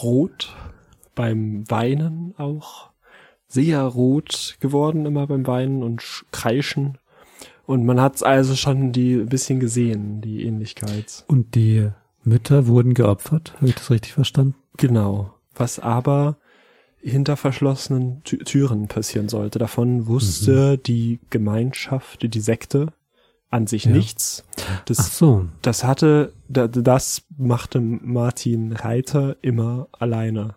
rot 0.04 0.56
beim 1.16 1.70
Weinen 1.70 2.34
auch. 2.38 2.90
Sehr 3.48 3.82
rot 3.82 4.58
geworden 4.60 5.06
immer 5.06 5.26
beim 5.28 5.48
Weinen 5.48 5.82
und 5.84 6.02
Sch- 6.02 6.24
Kreischen. 6.32 6.98
Und 7.66 7.86
man 7.86 8.00
hat 8.00 8.24
also 8.24 8.56
schon 8.56 8.92
die 8.92 9.14
ein 9.16 9.28
bisschen 9.30 9.60
gesehen, 9.60 10.22
die 10.22 10.44
Ähnlichkeit. 10.46 11.24
Und 11.28 11.56
die 11.56 11.90
Mütter 12.24 12.68
wurden 12.68 12.94
geopfert? 12.94 13.54
Habe 13.58 13.68
ich 13.70 13.76
das 13.76 13.90
richtig 13.90 14.14
verstanden? 14.14 14.56
Genau. 14.78 15.34
Was 15.56 15.80
aber 15.80 16.38
hinter 17.02 17.38
verschlossenen 17.38 18.24
Tü 18.24 18.38
Türen 18.40 18.88
passieren 18.88 19.30
sollte. 19.30 19.58
Davon 19.58 20.08
wusste 20.08 20.78
die 20.78 21.20
Gemeinschaft, 21.30 22.34
die 22.34 22.40
Sekte 22.40 22.88
an 23.50 23.68
sich 23.68 23.86
Ja. 23.86 23.92
nichts. 23.92 24.46
Ach 24.70 24.86
Das, 24.86 25.18
so. 25.18 25.48
das 25.62 25.84
hatte, 25.84 26.34
da- 26.48 26.68
das 26.68 27.24
machte 27.38 27.80
Martin 27.82 28.74
Reiter 28.74 29.38
immer 29.42 29.88
alleine. 29.92 30.56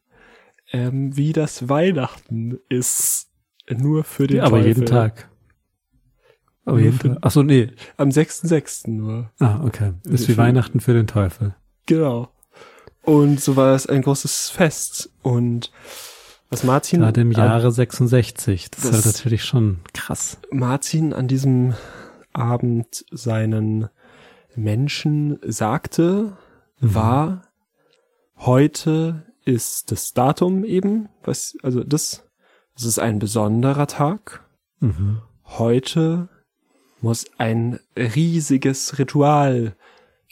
ähm, 0.72 1.16
wie 1.16 1.32
das 1.32 1.68
Weihnachten 1.70 2.58
ist. 2.68 3.28
Nur 3.70 4.04
für 4.04 4.26
den 4.26 4.38
Ja, 4.38 4.42
aber 4.44 4.58
Teufel. 4.58 4.68
jeden 4.68 4.86
Tag. 4.86 5.28
Aber 6.64 6.78
jeden 6.80 6.98
für- 6.98 7.08
Tag. 7.08 7.18
Ach 7.22 7.30
so, 7.30 7.42
nee. 7.42 7.70
Am 7.96 8.10
6.6. 8.10 8.90
nur. 8.90 9.30
Ah, 9.40 9.60
okay. 9.64 9.92
Ist 10.04 10.28
wie 10.28 10.36
Weihnachten 10.36 10.80
für 10.80 10.92
den 10.94 11.06
Teufel. 11.06 11.54
Genau. 11.86 12.28
Und 13.02 13.40
so 13.40 13.54
war 13.56 13.74
es 13.74 13.86
ein 13.86 14.02
großes 14.02 14.50
Fest. 14.50 15.10
Und 15.22 15.70
was 16.50 16.62
Martin, 16.64 17.00
Gerade 17.00 17.20
im 17.20 17.32
Jahre 17.32 17.70
66. 17.72 18.70
Das, 18.70 18.82
Das- 18.82 18.90
ist 18.98 19.04
halt 19.06 19.14
natürlich 19.16 19.44
schon 19.44 19.78
krass. 19.92 20.38
Martin 20.50 21.12
an 21.12 21.26
diesem 21.28 21.74
Abend 22.32 23.04
seinen 23.10 23.88
Menschen 24.56 25.38
sagte, 25.42 26.36
Mhm. 26.80 26.94
war, 26.94 27.42
heute 28.36 29.22
ist 29.44 29.90
das 29.92 30.12
Datum 30.12 30.64
eben, 30.64 31.08
was, 31.22 31.56
also 31.62 31.82
das, 31.84 32.24
das 32.74 32.84
ist 32.84 32.98
ein 32.98 33.18
besonderer 33.18 33.86
Tag. 33.86 34.44
Mhm. 34.80 35.22
Heute 35.44 36.28
muss 37.00 37.24
ein 37.38 37.78
riesiges 37.96 38.98
Ritual 38.98 39.76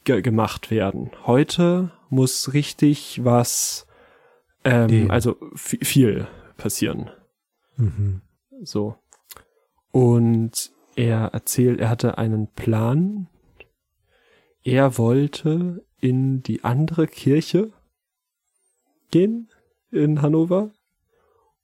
ge 0.04 0.20
gemacht 0.20 0.70
werden. 0.70 1.10
Heute 1.24 1.90
muss 2.10 2.52
richtig 2.52 3.24
was, 3.24 3.86
ähm, 4.64 5.10
also 5.10 5.36
vi- 5.54 5.84
viel 5.84 6.26
passieren. 6.56 7.10
Mhm. 7.76 8.20
So. 8.62 8.96
Und 9.92 10.72
er 10.96 11.28
erzählt, 11.32 11.80
er 11.80 11.88
hatte 11.88 12.18
einen 12.18 12.48
Plan. 12.48 13.28
Er 14.64 14.96
wollte 14.96 15.84
in 16.00 16.42
die 16.42 16.64
andere 16.64 17.06
Kirche 17.06 17.70
gehen 19.10 19.50
in 19.90 20.22
Hannover 20.22 20.70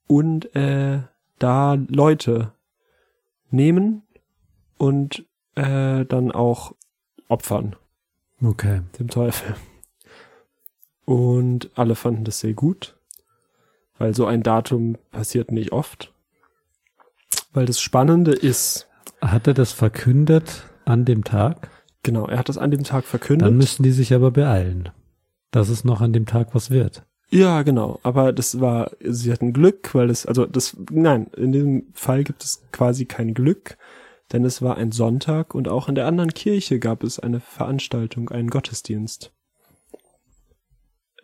und 0.07 0.55
äh, 0.55 1.01
da 1.39 1.73
Leute 1.87 2.53
nehmen 3.49 4.03
und 4.77 5.25
äh, 5.55 6.05
dann 6.05 6.31
auch 6.31 6.75
opfern 7.27 7.75
Okay. 8.41 8.81
dem 8.97 9.07
Teufel. 9.09 9.55
Und 11.05 11.71
alle 11.75 11.95
fanden 11.95 12.23
das 12.23 12.39
sehr 12.39 12.53
gut, 12.53 12.97
weil 13.97 14.15
so 14.15 14.25
ein 14.27 14.43
Datum 14.43 14.97
passiert 15.11 15.51
nicht 15.51 15.71
oft. 15.71 16.13
Weil 17.53 17.65
das 17.65 17.81
Spannende 17.81 18.31
ist, 18.31 18.87
Hat 19.21 19.47
er 19.47 19.53
das 19.53 19.71
verkündet 19.73 20.65
an 20.85 21.05
dem 21.05 21.23
Tag? 21.23 21.69
Genau, 22.03 22.25
er 22.27 22.37
hat 22.39 22.49
das 22.49 22.57
an 22.57 22.71
dem 22.71 22.83
Tag 22.83 23.05
verkündet. 23.05 23.47
Dann 23.47 23.57
müssen 23.57 23.83
die 23.83 23.91
sich 23.91 24.13
aber 24.13 24.31
beeilen, 24.31 24.89
dass 25.51 25.69
es 25.69 25.83
noch 25.83 26.01
an 26.01 26.13
dem 26.13 26.25
Tag 26.25 26.53
was 26.55 26.69
wird. 26.71 27.03
ja, 27.29 27.61
genau, 27.63 27.99
aber 28.03 28.33
das 28.33 28.59
war, 28.59 28.91
sie 29.01 29.31
hatten 29.31 29.53
Glück, 29.53 29.93
weil 29.95 30.09
es, 30.09 30.25
also 30.25 30.45
das, 30.45 30.75
nein, 30.89 31.27
in 31.35 31.51
diesem 31.51 31.85
Fall 31.93 32.23
gibt 32.23 32.43
es 32.43 32.61
quasi 32.71 33.05
kein 33.05 33.33
Glück, 33.33 33.77
denn 34.31 34.45
es 34.45 34.61
war 34.61 34.77
ein 34.77 34.91
Sonntag 34.91 35.53
und 35.55 35.67
auch 35.67 35.89
in 35.89 35.95
der 35.95 36.07
anderen 36.07 36.33
Kirche 36.33 36.79
gab 36.79 37.03
es 37.03 37.19
eine 37.19 37.39
Veranstaltung, 37.39 38.29
einen 38.29 38.49
Gottesdienst. 38.49 39.31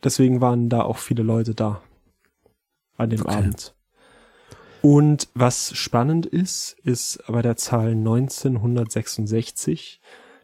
Deswegen 0.03 0.41
waren 0.41 0.69
da 0.69 0.83
auch 0.83 0.97
viele 0.97 1.23
Leute 1.23 1.55
da 1.55 1.81
an 2.97 3.09
dem 3.09 3.21
Okay. 3.21 3.35
Abend. 3.35 3.73
Und 4.81 5.27
was 5.33 5.75
spannend 5.75 6.25
ist, 6.27 6.77
ist 6.83 7.19
bei 7.27 7.41
der 7.41 7.55
Zahl 7.57 7.91
1966, 7.91 9.99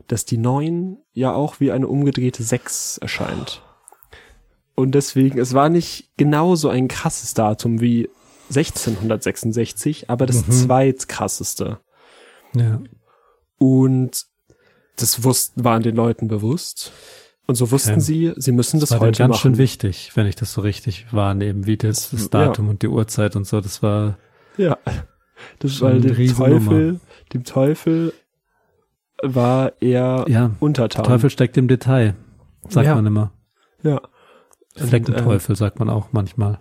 dass 0.08 0.26
die 0.26 0.38
9 0.38 0.98
ja 1.14 1.34
auch 1.34 1.60
wie 1.60 1.72
eine 1.72 1.88
umgedrehte 1.88 2.44
6 2.44 2.98
erscheint. 3.00 3.62
Und 4.76 4.94
deswegen, 4.96 5.40
es 5.40 5.54
war 5.54 5.70
nicht 5.70 6.10
genauso 6.18 6.70
ein 6.70 6.88
krasses 6.88 7.34
Datum 7.34 7.80
wie 7.82 8.10
1666, 8.50 10.10
aber 10.10 10.26
das 10.26 10.48
Mhm. 10.48 10.52
zweitkrasseste. 10.52 11.80
Ja. 12.56 12.82
Und 13.58 14.26
das 14.96 15.24
wussten, 15.24 15.64
waren 15.64 15.84
den 15.84 15.96
Leuten 15.96 16.28
bewusst. 16.28 16.92
Und 17.46 17.56
so 17.56 17.72
wussten 17.72 17.92
Okay. 17.94 18.00
sie, 18.00 18.34
sie 18.38 18.52
müssen 18.52 18.80
das, 18.80 18.90
Das 18.90 19.00
war 19.00 19.08
heute 19.08 19.18
ganz 19.20 19.32
machen. 19.32 19.42
schön 19.42 19.58
wichtig, 19.58 20.12
wenn 20.16 20.28
ich 20.28 20.36
das 20.36 20.54
so 20.54 20.62
richtig 20.62 21.08
wahrnehme, 21.12 21.66
wie 21.66 21.78
das, 21.78 22.10
das 22.12 22.24
Ja. 22.24 22.28
Datum 22.46 22.70
und 22.70 22.82
die 22.84 22.88
Uhrzeit 22.88 23.36
und 23.36 23.46
so. 23.46 23.60
Das 23.62 23.84
war 23.84 24.18
Ja. 24.58 24.78
Das 25.60 25.82
war 25.82 25.92
dem. 25.94 26.34
Teufel, 26.36 27.00
dem 27.34 27.44
Teufel 27.44 28.14
war 29.24 29.74
er 29.82 30.26
ja. 30.28 30.52
untertan. 30.60 31.04
Der 31.04 31.12
Teufel 31.14 31.30
steckt 31.30 31.58
im 31.58 31.68
Detail, 31.68 32.16
sagt 32.70 32.86
Ja. 32.88 32.96
man 32.96 33.06
immer. 33.06 33.32
Ja. 33.82 34.02
Fleckenteufel 34.76 35.56
sagt 35.56 35.80
man 35.80 35.90
auch 35.90 36.10
manchmal. 36.14 36.60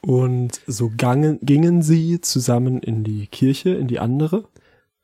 Und 0.00 0.60
so 0.66 0.90
gangen, 0.96 1.38
gingen 1.42 1.82
sie 1.82 2.20
zusammen 2.20 2.78
in 2.80 3.02
die 3.04 3.26
Kirche, 3.26 3.70
in 3.70 3.88
die 3.88 3.98
andere 3.98 4.44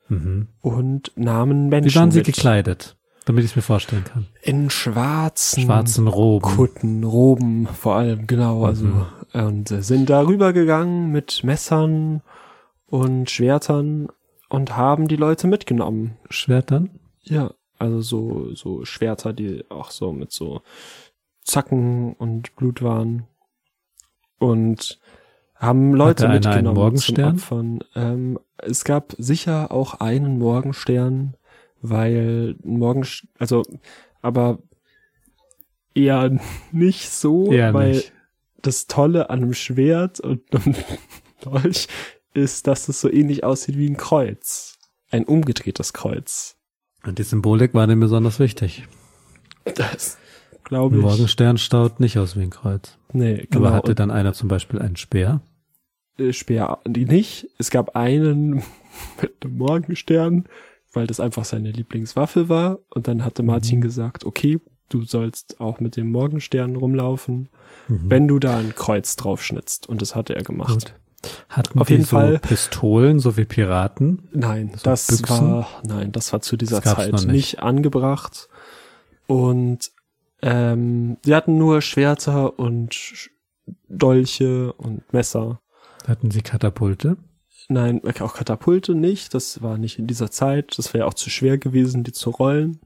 Mhm. 0.09 0.47
und 0.61 1.11
nahmen 1.15 1.69
Menschen 1.69 1.91
Wie 1.91 1.95
waren 1.95 2.11
sie 2.11 2.19
mit. 2.19 2.25
gekleidet, 2.27 2.95
damit 3.25 3.43
ich 3.43 3.51
es 3.51 3.55
mir 3.55 3.61
vorstellen 3.61 4.03
kann? 4.03 4.27
In 4.41 4.69
schwarzen 4.69 5.63
Schwarzen 5.63 6.07
Roben. 6.07 6.43
Kutten, 6.55 7.03
Roben 7.03 7.67
vor 7.67 7.95
allem, 7.95 8.27
genau. 8.27 8.65
Also 8.65 8.85
Mhm. 8.85 9.05
und 9.33 9.71
äh, 9.71 9.81
sind 9.81 10.09
darüber 10.09 10.53
gegangen 10.53 11.11
mit 11.11 11.43
Messern 11.43 12.21
und 12.87 13.29
Schwertern 13.29 14.07
und 14.53 14.77
haben 14.77 15.07
die 15.07 15.15
Leute 15.15 15.47
mitgenommen. 15.47 16.15
Schwertern? 16.29 16.91
Ja, 17.23 17.55
also 17.79 18.01
so 18.01 18.53
so 18.53 18.85
Schwerter, 18.85 19.33
die 19.33 19.65
auch 19.71 19.89
so 19.89 20.13
mit 20.13 20.31
so 20.31 20.61
Zacken 21.41 22.13
und 22.13 22.55
Blut 22.55 22.83
waren 22.83 23.25
und 24.37 24.99
haben 25.55 25.95
Leute 25.95 26.27
Hatte 26.27 26.29
einer 26.29 26.33
einen 26.33 26.43
mitgenommen 26.45 26.75
Morgenstern? 26.75 27.15
zum 27.15 27.33
Opfern. 27.39 27.79
Ähm, 27.95 28.39
es 28.57 28.83
gab 28.85 29.15
sicher 29.17 29.71
auch 29.71 29.95
einen 30.01 30.37
Morgenstern, 30.37 31.35
weil 31.81 32.55
Morgen, 32.63 33.07
also 33.39 33.63
aber 34.21 34.59
eher 35.95 36.29
nicht 36.71 37.09
so, 37.09 37.51
Eher 37.51 37.73
weil 37.73 37.93
nicht. 37.93 38.13
das 38.61 38.85
Tolle 38.85 39.31
an 39.31 39.41
einem 39.41 39.53
Schwert 39.55 40.19
und 40.19 40.43
einem 40.53 40.75
Dolch 41.41 41.87
ist, 42.33 42.67
dass 42.67 42.87
es 42.89 42.99
so 43.01 43.11
ähnlich 43.11 43.43
aussieht 43.43 43.77
wie 43.77 43.89
ein 43.89 43.97
Kreuz. 43.97 44.77
Ein 45.11 45.25
umgedrehtes 45.25 45.93
Kreuz. 45.93 46.55
Und 47.05 47.19
die 47.19 47.23
Symbolik 47.23 47.73
war 47.73 47.85
dem 47.87 47.99
besonders 47.99 48.39
wichtig. 48.39 48.87
Das 49.75 50.17
glaube 50.63 50.95
ich. 50.97 51.01
Morgenstern 51.01 51.57
staut 51.57 51.99
nicht 51.99 52.17
aus 52.17 52.35
wie 52.37 52.41
ein 52.41 52.49
Kreuz. 52.49 52.97
Nee, 53.11 53.47
genau. 53.49 53.67
Aber 53.67 53.75
hatte 53.75 53.95
dann 53.95 54.11
einer 54.11 54.33
zum 54.33 54.47
Beispiel 54.47 54.79
einen 54.79 54.95
Speer? 54.95 55.41
Äh, 56.17 56.33
Speer 56.33 56.79
die 56.87 57.05
nicht. 57.05 57.47
Es 57.57 57.69
gab 57.69 57.95
einen 57.95 58.63
mit 59.21 59.33
einem 59.43 59.57
Morgenstern, 59.57 60.45
weil 60.93 61.07
das 61.07 61.19
einfach 61.19 61.45
seine 61.45 61.71
Lieblingswaffe 61.71 62.49
war. 62.49 62.79
Und 62.89 63.07
dann 63.07 63.23
hatte 63.25 63.43
Martin 63.43 63.79
Mhm. 63.79 63.83
gesagt, 63.83 64.25
okay, 64.25 64.59
du 64.89 65.03
sollst 65.03 65.59
auch 65.59 65.79
mit 65.79 65.95
dem 65.97 66.11
Morgenstern 66.11 66.75
rumlaufen, 66.75 67.49
Mhm. 67.87 68.09
wenn 68.09 68.27
du 68.27 68.39
da 68.39 68.57
ein 68.57 68.73
Kreuz 68.75 69.15
drauf 69.15 69.43
schnitzt. 69.43 69.87
Und 69.89 70.01
das 70.01 70.15
hatte 70.15 70.35
er 70.35 70.43
gemacht. 70.43 70.73
Gut. 70.73 70.93
Hatten 71.49 71.79
Auf 71.79 71.89
jeden 71.89 72.03
so 72.03 72.09
Fall- 72.17 72.39
Pistolen, 72.39 73.19
so 73.19 73.37
wie 73.37 73.45
Piraten? 73.45 74.27
Nein, 74.33 74.71
So 74.75 74.81
das 74.83 75.07
Büchsen? 75.07 75.27
war, 75.51 75.67
nein, 75.85 76.11
das 76.11 76.33
war 76.33 76.41
zu 76.41 76.57
dieser 76.57 76.81
Zeit 76.81 77.13
nicht. 77.13 77.27
nicht. 77.27 77.59
angebracht. 77.59 78.49
Und 79.27 79.91
ähm, 80.41 81.17
sie 81.23 81.33
hatten 81.35 81.57
nur 81.57 81.81
Schwerter 81.81 82.59
und 82.59 83.29
Dolche 83.87 84.73
und 84.73 85.11
Messer. 85.13 85.61
Hatten 86.07 86.31
sie 86.31 86.41
Katapulte? 86.41 87.17
Nein, 87.69 88.01
auch 88.19 88.33
Katapulte 88.35 88.93
nicht. 88.93 89.33
Das 89.33 89.61
war 89.61 89.77
nicht 89.77 89.97
in 89.99 90.07
dieser 90.07 90.29
Zeit. 90.29 90.77
Das 90.77 90.93
wäre 90.93 91.05
auch 91.05 91.13
zu 91.13 91.29
schwer 91.29 91.57
gewesen, 91.57 92.03
die 92.03 92.11
zu 92.11 92.29
rollen. 92.31 92.79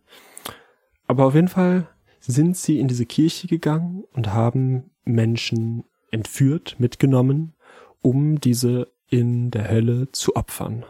Aber 1.07 1.25
auf 1.25 1.33
jeden 1.35 1.47
Fall 1.47 1.87
sind 2.19 2.57
sie 2.57 2.79
in 2.79 2.87
diese 2.87 3.05
Kirche 3.07 3.47
gegangen 3.47 4.03
und 4.13 4.33
haben 4.33 4.91
Menschen 5.03 5.85
entführt, 6.11 6.75
mitgenommen, 6.79 7.53
um 8.01 8.39
diese 8.39 8.91
in 9.09 9.51
der 9.51 9.69
Hölle 9.69 10.11
zu 10.11 10.35
opfern. 10.35 10.85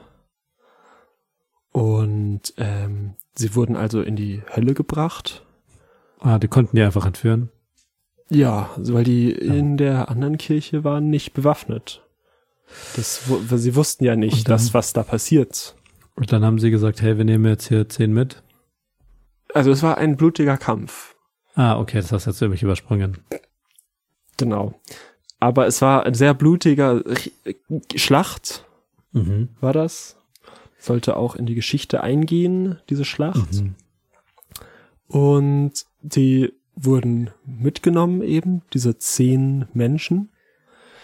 Und 1.72 2.54
ähm, 2.58 3.16
sie 3.36 3.54
wurden 3.56 3.76
also 3.76 4.02
in 4.02 4.16
die 4.16 4.42
Hölle 4.56 4.74
gebracht. 4.74 5.46
Ah, 6.20 6.40
die 6.40 6.48
konnten 6.48 6.76
die 6.76 6.82
einfach 6.82 7.06
entführen. 7.06 7.50
Ja, 8.30 8.72
weil 8.78 9.04
die 9.04 9.32
in 9.32 9.78
der 9.78 10.10
anderen 10.10 10.38
Kirche 10.38 10.84
waren 10.84 11.10
nicht 11.10 11.34
bewaffnet. 11.34 12.04
Das, 12.96 13.24
sie 13.56 13.76
wussten 13.76 14.04
ja 14.04 14.16
nicht, 14.16 14.48
dann- 14.48 14.54
dass 14.56 14.74
was 14.74 14.92
da 14.94 15.04
passiert. 15.04 15.76
Und 16.16 16.32
dann 16.32 16.44
haben 16.44 16.58
sie 16.60 16.72
gesagt, 16.72 17.02
hey, 17.02 17.18
wir 17.18 17.26
nehmen 17.26 17.46
jetzt 17.46 17.68
hier 17.68 17.88
zehn 17.88 18.12
mit. 18.12 18.42
Also 19.54 19.72
es 19.72 19.84
war 19.84 19.98
ein 20.00 20.18
blutiger 20.18 20.58
Kampf. 20.58 21.16
Ah, 21.54 21.80
okay, 21.80 21.98
das 22.02 22.12
hast 22.12 22.26
du 22.26 22.32
jetzt 22.32 22.42
nämlich 22.42 22.64
übersprungen. 22.64 23.20
Genau. 24.38 24.80
Aber 25.40 25.68
es 25.68 25.82
war 25.82 26.06
ein 26.06 26.14
sehr 26.16 26.34
blutiger 26.34 27.04
Schlacht, 27.96 28.66
Mhm. 29.12 29.50
war 29.62 29.74
das. 29.74 30.18
Sollte 30.80 31.16
auch 31.18 31.36
in 31.36 31.46
die 31.46 31.56
Geschichte 31.56 32.02
eingehen, 32.02 32.80
diese 32.90 33.06
Schlacht. 33.06 33.54
Mhm. 33.62 33.76
Und 35.08 35.74
die 36.02 36.54
wurden 36.76 37.32
mitgenommen 37.46 38.22
eben, 38.22 38.62
diese 38.74 38.98
zehn 38.98 39.66
Menschen. 39.74 40.30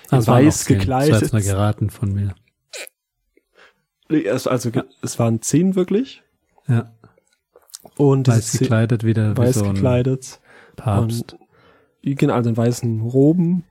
Waren 0.09 0.25
weiß 0.27 0.65
gekleidet. 0.65 1.13
Das 1.13 1.21
war 1.33 1.39
jetzt 1.39 1.47
nur 1.47 1.55
geraten 1.55 1.89
von 1.89 2.13
mir. 2.13 2.35
Es, 4.09 4.45
also 4.45 4.69
ge- 4.69 4.83
es 5.01 5.17
waren 5.17 5.41
zehn 5.41 5.75
wirklich. 5.75 6.21
Ja, 6.67 6.91
Und 7.97 8.27
weiß 8.27 8.59
gekleidet 8.59 9.03
wieder 9.03 9.33
wie 9.33 9.37
weiß 9.37 9.55
so 9.55 9.65
ein 9.65 9.73
gekleidet. 9.73 10.39
Papst. 10.75 11.33
Und, 11.33 12.15
genau, 12.17 12.33
also 12.35 12.49
in 12.49 12.57
weißen 12.57 13.01
Roben 13.01 13.63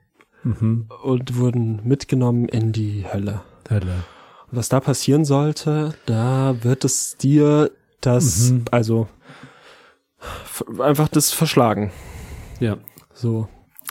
Mhm. 0.43 0.89
und 1.03 1.37
wurden 1.37 1.81
mitgenommen 1.87 2.47
in 2.47 2.71
die 2.71 3.05
Hölle. 3.11 3.41
Hölle. 3.69 4.03
Und 4.51 4.57
was 4.57 4.69
da 4.69 4.79
passieren 4.79 5.25
sollte, 5.25 5.95
da 6.05 6.63
wird 6.63 6.83
es 6.85 7.17
dir 7.17 7.71
das, 8.01 8.49
Mhm. 8.51 8.65
also 8.71 9.07
einfach 10.79 11.07
das 11.07 11.31
verschlagen. 11.31 11.91
Ja. 12.59 12.77
So. 13.13 13.47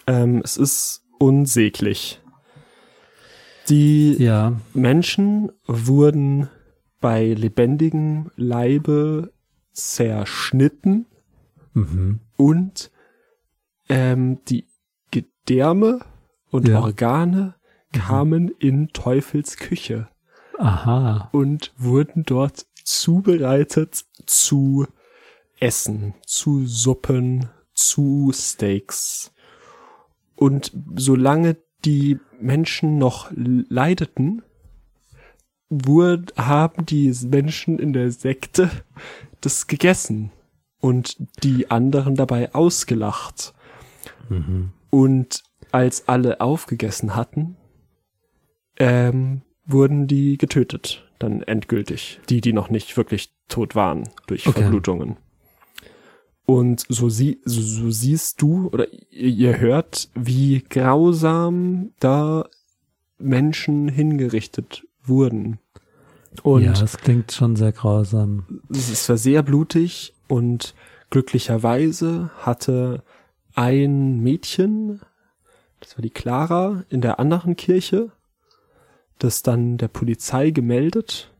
Ähm, 0.07 0.41
es 0.45 0.57
ist 0.57 1.03
unsäglich. 1.19 2.21
Die 3.69 4.15
Ja. 4.23 4.61
Menschen 4.75 5.53
wurden 5.67 6.49
bei 7.01 7.29
lebendigem 7.35 8.31
Leibe 8.37 9.33
zerschnitten 9.73 11.07
Mhm. 11.75 12.21
und 12.37 12.91
ähm, 13.89 14.39
die 14.49 14.67
Gedärme 15.11 16.01
und 16.53 16.69
Ja. 16.69 16.81
Organe 16.81 17.55
kamen 17.93 18.49
in 18.49 18.89
Teufels 18.93 19.57
Küche 19.57 20.09
Aha. 20.59 21.29
und 21.33 21.73
wurden 21.77 22.23
dort 22.25 22.67
zubereitet 22.85 24.05
zu 24.27 24.87
Essen, 25.59 26.15
zu 26.25 26.67
Suppen, 26.67 27.49
zu 27.75 28.31
Steaks. 28.33 29.33
Und 30.37 30.73
solange 30.95 31.57
die 31.85 32.19
Menschen 32.41 32.99
noch 32.99 33.31
leideten, 33.35 34.43
wurd, 35.69 36.37
haben 36.37 36.85
die 36.85 37.15
Menschen 37.25 37.79
in 37.79 37.93
der 37.93 38.11
Sekte 38.11 38.71
das 39.41 39.67
gegessen 39.67 40.33
und 40.81 41.17
die 41.43 41.71
anderen 41.71 42.15
dabei 42.15 42.55
ausgelacht. 42.55 43.55
Mhm. 44.29 44.73
Und 44.91 45.43
als 45.73 46.09
alle 46.09 46.41
aufgegessen 46.41 47.17
hatten, 47.17 47.57
ähm, 48.79 49.43
wurden 49.65 50.07
die 50.07 50.39
getötet, 50.39 51.09
dann 51.19 51.43
endgültig. 51.43 52.21
Die, 52.29 52.41
die 52.41 52.53
noch 52.53 52.71
nicht 52.71 52.97
wirklich 52.97 53.33
tot 53.49 53.75
waren 53.75 54.09
durch 54.27 54.47
Okay. 54.47 54.63
Verblutungen. 54.63 55.17
Und 56.45 56.85
so, 56.89 57.09
sie, 57.09 57.41
so, 57.45 57.61
so 57.61 57.91
siehst 57.91 58.43
du 58.43 58.69
oder 58.69 58.87
ihr, 59.11 59.61
hört, 59.61 60.11
wie 60.15 60.63
grausam 60.69 61.93
da 62.01 62.49
Menschen 63.19 63.89
hingerichtet 63.89 64.87
wurden. 65.03 65.59
Und 66.43 66.65
ja, 66.65 66.73
das 66.73 66.99
klingt 66.99 67.33
schon 67.33 67.57
sehr 67.57 67.73
grausam. 67.73 68.61
es 68.71 69.09
war 69.09 69.19
sehr 69.19 69.43
blutig 69.43 70.15
und 70.29 70.75
glücklicherweise 71.11 72.31
hatte 72.39 73.05
ein 73.55 74.21
Mädchen, 74.21 75.01
das 75.83 75.99
war 75.99 76.03
die 76.03 76.11
Clara, 76.11 76.85
in 76.89 77.01
der 77.01 77.19
anderen 77.19 77.57
Kirche, 77.57 78.13
das 79.19 79.43
dann 79.43 79.79
der 79.79 79.89
Polizei 79.89 80.51
gemeldet, 80.51 81.35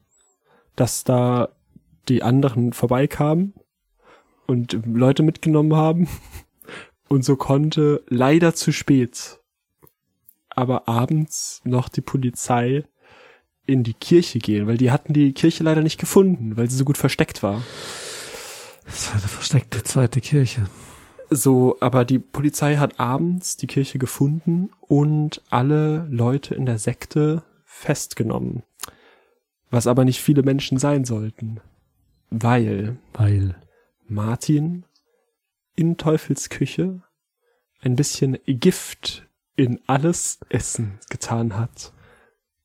dass 0.77 1.05
da 1.05 1.51
die 2.09 2.23
anderen 2.23 2.73
vorbeikamen 2.73 3.55
und 4.47 4.79
Leute 4.85 5.23
mitgenommen 5.23 5.77
haben. 5.77 6.09
Und 7.09 7.27
so 7.27 7.37
konnte 7.37 8.03
leider 8.09 8.55
zu 8.55 8.73
spät, 8.73 9.39
aber 10.49 10.89
abends 10.89 11.61
noch 11.63 11.91
die 11.91 12.01
Polizei 12.01 12.85
in 13.67 13.83
die 13.83 13.93
Kirche 13.93 14.39
gehen, 14.39 14.67
weil 14.67 14.79
die 14.79 14.91
hatten 14.91 15.13
die 15.13 15.35
Kirche 15.35 15.63
leider 15.63 15.83
nicht 15.83 16.01
gefunden, 16.01 16.57
weil 16.57 16.71
sie 16.71 16.77
so 16.79 16.87
gut 16.87 16.97
versteckt 16.97 17.43
war. 17.43 17.63
Das 18.87 19.09
war 19.09 19.17
eine 19.17 19.29
versteckte 19.29 19.83
zweite 19.83 20.23
Kirche. 20.23 20.67
So, 21.35 21.79
aber 21.81 22.05
die 22.05 22.19
Polizei 22.19 22.77
hat 22.77 23.01
abends 23.01 23.57
die 23.57 23.67
Kirche 23.67 23.99
gefunden 23.99 24.71
und 24.81 25.41
alle 25.49 26.07
Leute 26.11 26.55
in 26.55 26.67
der 26.67 26.79
Sekte 26.79 27.43
festgenommen. 27.65 28.65
Was 29.71 29.87
aber 29.87 30.05
nicht 30.05 30.21
viele 30.21 30.43
Menschen 30.43 30.77
sein 30.77 31.07
sollten. 31.07 31.61
Weil 32.29 32.99
Weil. 33.15 33.57
Martin 34.07 34.85
in 35.75 35.97
Teufels 35.97 36.51
Küche 36.51 37.01
ein 37.81 37.97
bisschen 37.97 38.37
Gift 38.47 39.27
in 39.57 39.81
alles 39.87 40.39
Essen 40.51 40.99
getan 41.09 41.57
hat. 41.57 41.95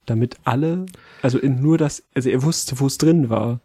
Damit 0.06 0.38
alle, 0.44 0.88
also 1.22 1.40
in 1.40 1.62
nur 1.62 1.78
das, 1.78 2.04
also 2.14 2.30
er 2.30 2.44
wusste, 2.44 2.82
wo 2.82 2.88
es 2.88 2.98
drin 2.98 3.30
war. 3.30 3.62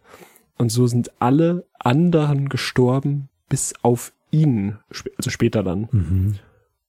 Und 0.57 0.69
so 0.69 0.87
sind 0.87 1.11
alle 1.21 1.67
anderen 1.77 2.47
gestorben, 2.47 3.27
bis 3.49 3.73
auf 3.81 4.13
ihn, 4.33 4.77
also 5.17 5.29
später 5.29 5.63
dann. 5.63 5.87
Mhm. 5.91 6.35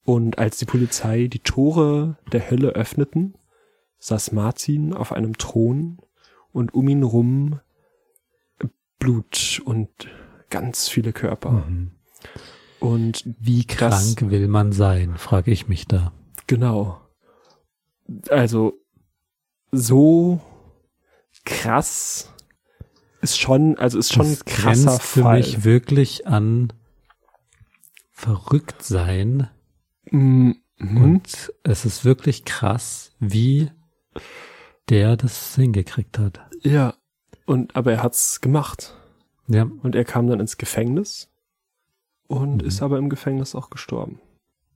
Und 0.05 0.39
als 0.39 0.59
die 0.59 0.65
Polizei 0.65 1.29
die 1.29 1.39
Tore 1.39 2.19
der 2.33 2.51
Hölle 2.51 2.71
öffneten, 2.71 3.35
saß 3.99 4.33
Martin 4.33 4.93
auf 4.93 5.13
einem 5.13 5.39
Thron 5.39 5.99
und 6.53 6.75
um 6.75 6.89
ihn 6.89 7.03
rum 7.03 7.61
Blut 8.99 9.61
und 9.65 9.89
ganz 10.51 10.89
viele 10.89 11.13
Körper. 11.13 11.51
Mhm. 11.69 11.93
Und 12.81 13.25
Wie 13.39 13.65
Das- 13.65 13.77
krank 14.17 14.31
will 14.31 14.49
man 14.49 14.73
sein, 14.73 15.17
frage 15.17 15.51
ich 15.51 15.69
mich 15.69 15.87
da. 15.87 16.13
genau. 16.47 17.01
Also 18.29 18.75
so 19.73 20.41
krass 21.47 22.31
ist 23.23 23.39
schon, 23.39 23.79
also 23.79 23.99
ist 23.99 24.13
schon 24.13 24.27
ein 24.27 24.33
das 24.33 24.45
krasser 24.45 24.85
grenzt 24.91 25.03
für 25.03 25.23
Fall. 25.23 25.39
mich 25.39 25.65
wirklich 25.65 26.27
an 26.27 26.73
verrückt 28.15 28.83
sein. 28.83 29.51
Mhm. 30.11 30.57
Und 30.79 31.53
es 31.65 31.85
ist 31.85 32.05
wirklich 32.05 32.45
krass, 32.45 33.13
wie 33.19 33.71
der 34.89 35.17
das 35.17 35.57
hingekriegt 35.57 36.19
hat. 36.19 36.41
Ja. 36.63 36.95
Und 37.45 37.77
aber 37.77 37.93
er 37.93 38.03
hat's 38.03 38.41
gemacht. 38.41 38.97
Ja. 39.49 39.69
Und 39.83 39.95
er 39.95 40.05
kam 40.05 40.27
dann 40.29 40.41
ins 40.41 40.57
Gefängnis 40.57 41.31
und 42.27 42.63
Mhm. 42.63 42.69
ist 42.69 42.81
aber 42.81 42.97
im 42.99 43.11
Gefängnis 43.11 43.55
auch 43.55 43.69
gestorben, 43.69 44.21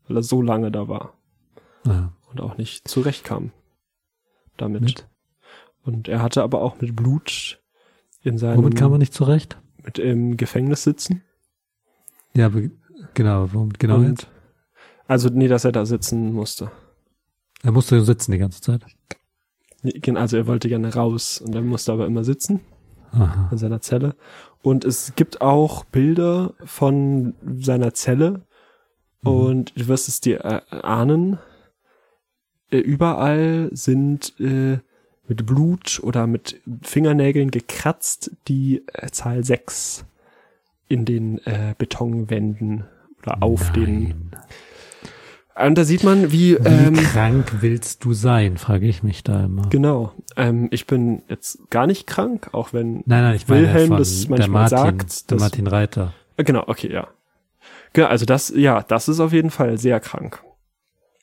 weil 0.06 0.16
er 0.18 0.22
so 0.22 0.42
lange 0.42 0.70
da 0.70 0.88
war 0.88 1.14
ja. 1.86 2.12
und 2.30 2.40
auch 2.42 2.58
nicht 2.58 2.86
zurechtkam 2.86 3.52
damit. 4.58 4.82
Mit? 4.82 5.08
Und 5.84 6.08
er 6.08 6.20
hatte 6.20 6.42
aber 6.42 6.60
auch 6.60 6.80
mit 6.80 6.94
Blut 6.94 7.62
in 8.22 8.36
seinem 8.36 8.58
Womit 8.58 8.76
kam 8.76 8.92
er 8.92 8.98
nicht 8.98 9.14
zurecht? 9.14 9.58
mit 9.82 9.98
im 9.98 10.36
Gefängnis 10.36 10.82
sitzen. 10.82 11.22
Ja, 12.34 12.46
aber 12.46 12.62
genau, 13.18 13.52
womit 13.52 13.78
genau 13.78 13.96
und, 13.96 14.08
jetzt? 14.08 14.28
also 15.06 15.28
nee, 15.28 15.48
dass 15.48 15.64
er 15.64 15.72
da 15.72 15.84
sitzen 15.84 16.32
musste. 16.32 16.70
Er 17.62 17.72
musste 17.72 18.00
sitzen 18.02 18.32
die 18.32 18.38
ganze 18.38 18.60
Zeit. 18.60 18.86
Also 20.14 20.36
er 20.36 20.46
wollte 20.46 20.68
gerne 20.68 20.94
raus 20.94 21.40
und 21.40 21.54
er 21.54 21.62
musste 21.62 21.92
aber 21.92 22.06
immer 22.06 22.24
sitzen 22.24 22.60
Aha. 23.12 23.48
in 23.52 23.58
seiner 23.58 23.80
Zelle. 23.80 24.14
Und 24.62 24.84
es 24.84 25.14
gibt 25.14 25.40
auch 25.40 25.84
Bilder 25.84 26.54
von 26.64 27.34
seiner 27.42 27.94
Zelle 27.94 28.42
Mhm. 29.22 29.30
und 29.30 29.80
du 29.80 29.88
wirst 29.88 30.08
es 30.08 30.20
dir 30.20 30.44
äh, 30.44 30.60
ahnen. 30.76 31.38
Äh, 32.70 32.78
überall 32.78 33.68
sind 33.72 34.38
äh, 34.40 34.78
mit 35.26 35.46
Blut 35.46 36.00
oder 36.02 36.26
mit 36.26 36.60
Fingernägeln 36.82 37.50
gekratzt 37.50 38.30
die 38.46 38.84
äh, 38.92 39.10
Zahl 39.10 39.44
6 39.44 40.04
in 40.88 41.04
den 41.04 41.38
äh, 41.46 41.74
Betonwänden 41.76 42.84
oder 43.22 43.42
auf 43.42 43.72
den. 43.72 44.30
Nein. 45.54 45.66
und 45.68 45.74
da 45.78 45.84
sieht 45.84 46.04
man, 46.04 46.30
wie, 46.32 46.54
Wie 46.54 46.68
ähm, 46.68 46.94
krank 46.94 47.56
willst 47.60 48.04
du 48.04 48.12
sein, 48.12 48.56
frage 48.58 48.86
ich 48.86 49.02
mich 49.02 49.24
da 49.24 49.44
immer. 49.44 49.68
genau, 49.70 50.12
ähm, 50.36 50.68
ich 50.70 50.86
bin 50.86 51.22
jetzt 51.28 51.58
gar 51.70 51.86
nicht 51.86 52.06
krank, 52.06 52.50
auch 52.52 52.72
wenn, 52.72 53.02
Nein, 53.06 53.22
nein, 53.22 53.34
ich 53.36 53.48
meine 53.48 53.62
Wilhelm 53.66 53.88
von 53.88 53.98
das 53.98 54.20
der 54.20 54.30
manchmal 54.30 54.62
Martin, 54.70 54.78
sagt, 54.78 55.30
der 55.30 55.38
Martin 55.40 55.66
Reiter. 55.66 56.14
äh, 56.36 56.44
genau, 56.44 56.64
okay, 56.66 56.92
ja. 56.92 57.08
Genau, 57.92 58.06
also 58.08 58.24
das, 58.26 58.52
ja, 58.54 58.82
das 58.82 59.08
ist 59.08 59.18
auf 59.18 59.32
jeden 59.32 59.50
Fall 59.50 59.78
sehr 59.78 59.98
krank. 59.98 60.42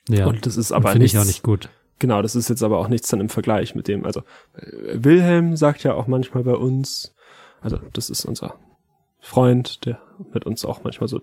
Ja, 0.10 0.28
Und 0.28 0.46
das 0.46 0.58
ist 0.58 0.72
aber 0.72 0.90
finde 0.92 1.06
ich 1.06 1.18
auch 1.18 1.26
nicht 1.26 1.42
gut. 1.44 1.70
genau, 2.00 2.22
das 2.22 2.36
ist 2.36 2.50
jetzt 2.50 2.62
aber 2.62 2.78
auch 2.80 2.90
nichts 2.90 3.08
dann 3.10 3.22
im 3.22 3.30
Vergleich 3.30 3.74
mit 3.74 3.88
dem, 3.88 4.06
also 4.06 4.22
äh, 4.56 4.64
Wilhelm 4.96 5.56
sagt 5.56 5.84
ja 5.84 5.94
auch 5.94 6.08
manchmal 6.08 6.44
bei 6.44 6.56
uns, 6.56 7.16
also 7.62 7.80
das 7.94 8.10
ist 8.10 8.26
unser 8.26 8.56
Freund, 9.22 9.86
der 9.86 10.00
mit 10.34 10.46
uns 10.46 10.66
auch 10.66 10.84
manchmal 10.84 11.08
so 11.08 11.22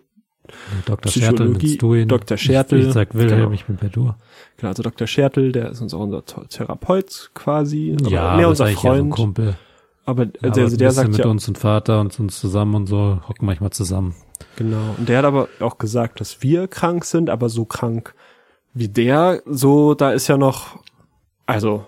Dr. 0.86 1.10
Schertel, 1.12 1.36
Psychologie, 1.54 1.78
du 1.78 1.94
ihn. 1.94 2.08
Dr. 2.08 2.36
Schertel, 2.36 2.80
Ich, 2.80 2.86
ich 2.88 2.92
sag 2.92 3.14
Wilhelm, 3.14 3.40
genau. 3.42 3.52
ich 3.52 3.64
bin 3.64 3.76
Bedur. 3.76 4.16
Genau, 4.56 4.70
also 4.70 4.82
Dr. 4.82 5.06
Schertel, 5.06 5.52
der 5.52 5.70
ist 5.70 5.80
uns 5.80 5.94
auch 5.94 6.00
unser 6.00 6.18
Th- 6.24 6.48
Therapeut 6.48 7.30
quasi, 7.34 7.96
aber 7.98 8.10
Ja, 8.10 8.22
mehr 8.36 8.46
aber 8.46 8.48
unser 8.48 8.64
eigentlich 8.66 8.76
eher 8.78 8.82
so 8.82 8.88
ein 8.90 8.98
Freund. 9.00 9.10
Kumpel. 9.12 9.56
aber 10.04 10.22
Aber 10.22 10.30
also, 10.42 10.60
also 10.62 10.74
ein 10.74 10.78
der 10.78 10.86
bisschen 10.88 10.90
sagt 10.92 11.08
mit 11.10 11.18
ja, 11.20 11.26
uns 11.26 11.48
und 11.48 11.58
Vater 11.58 12.00
und 12.00 12.18
uns 12.18 12.40
zusammen 12.40 12.74
und 12.74 12.86
so, 12.86 13.20
hocken 13.28 13.46
manchmal 13.46 13.70
zusammen. 13.70 14.14
genau, 14.56 14.94
und 14.98 15.08
der 15.08 15.18
hat 15.18 15.24
aber 15.24 15.48
auch 15.60 15.78
gesagt, 15.78 16.20
dass 16.20 16.42
wir 16.42 16.66
krank 16.66 17.04
sind, 17.04 17.30
aber 17.30 17.48
so 17.48 17.64
krank 17.64 18.14
wie 18.74 18.88
der, 18.88 19.42
so, 19.46 19.94
da 19.94 20.10
ist 20.12 20.26
ja 20.28 20.36
noch, 20.38 20.80
also, 21.46 21.84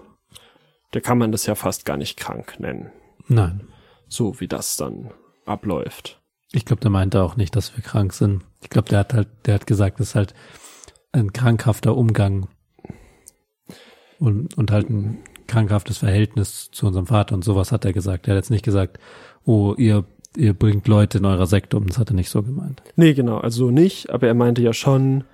da 0.92 1.00
kann 1.00 1.18
man 1.18 1.32
das 1.32 1.46
ja 1.46 1.54
fast 1.56 1.84
gar 1.84 1.96
nicht 1.96 2.16
krank 2.18 2.60
nennen, 2.60 2.90
Nein. 3.26 3.62
so 4.06 4.38
wie 4.40 4.46
das 4.48 4.76
dann 4.76 5.10
abläuft. 5.44 6.20
Ich 6.54 6.64
glaube, 6.64 6.80
der 6.80 6.90
meinte 6.90 7.22
auch 7.22 7.36
nicht, 7.36 7.56
dass 7.56 7.76
wir 7.76 7.82
krank 7.82 8.12
sind. 8.12 8.44
Ich 8.62 8.70
glaube, 8.70 8.88
der 8.88 9.00
hat 9.00 9.12
halt, 9.12 9.28
der 9.46 9.54
hat 9.54 9.66
gesagt, 9.66 9.98
das 9.98 10.10
ist 10.10 10.14
halt 10.14 10.34
ein 11.10 11.32
krankhafter 11.32 11.96
Umgang 11.96 12.48
und, 14.20 14.56
und 14.56 14.70
halt 14.70 14.88
ein 14.88 15.18
krankhaftes 15.48 15.98
Verhältnis 15.98 16.70
zu 16.70 16.86
unserem 16.86 17.06
Vater 17.06 17.34
und 17.34 17.44
sowas 17.44 17.72
hat 17.72 17.84
er 17.84 17.92
gesagt. 17.92 18.26
Er 18.26 18.34
hat 18.34 18.38
jetzt 18.38 18.50
nicht 18.50 18.64
gesagt, 18.64 18.98
oh, 19.44 19.74
ihr, 19.76 20.04
ihr 20.36 20.54
bringt 20.54 20.86
Leute 20.86 21.18
in 21.18 21.24
eurer 21.24 21.46
Sekte 21.46 21.76
um. 21.76 21.86
Das 21.88 21.98
hat 21.98 22.10
er 22.10 22.14
nicht 22.14 22.30
so 22.30 22.42
gemeint. 22.42 22.82
Nee, 22.94 23.14
genau, 23.14 23.38
also 23.38 23.66
so 23.66 23.70
nicht, 23.72 24.10
aber 24.10 24.28
er 24.28 24.34
meinte 24.34 24.62
ja 24.62 24.72
schon, 24.72 25.24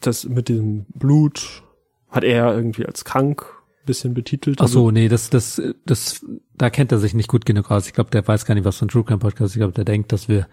dass 0.00 0.24
mit 0.24 0.48
dem 0.48 0.86
Blut 0.94 1.62
hat 2.08 2.24
er 2.24 2.54
irgendwie 2.54 2.86
als 2.86 3.04
krank 3.04 3.46
bisschen 3.86 4.14
betitelt. 4.14 4.58
Ach 4.60 4.64
also 4.64 4.80
so, 4.80 4.90
nee, 4.90 5.08
das, 5.08 5.30
das, 5.30 5.60
das, 5.86 6.24
da 6.54 6.70
kennt 6.70 6.92
er 6.92 6.98
sich 6.98 7.14
nicht 7.14 7.28
gut 7.28 7.46
genug 7.46 7.70
aus. 7.70 7.86
Ich 7.86 7.92
glaube, 7.92 8.10
der 8.10 8.26
weiß 8.26 8.44
gar 8.44 8.54
nicht, 8.54 8.64
was 8.64 8.78
für 8.78 8.86
ein 8.86 8.88
True 8.88 9.04
Crime 9.04 9.18
Podcast. 9.18 9.50
ist. 9.50 9.56
Ich 9.56 9.60
glaube, 9.60 9.72
der 9.72 9.84
denkt, 9.84 10.12
dass 10.12 10.28
wir 10.28 10.46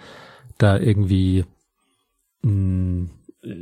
da 0.58 0.78
irgendwie, 0.78 1.46
mh, 2.42 3.10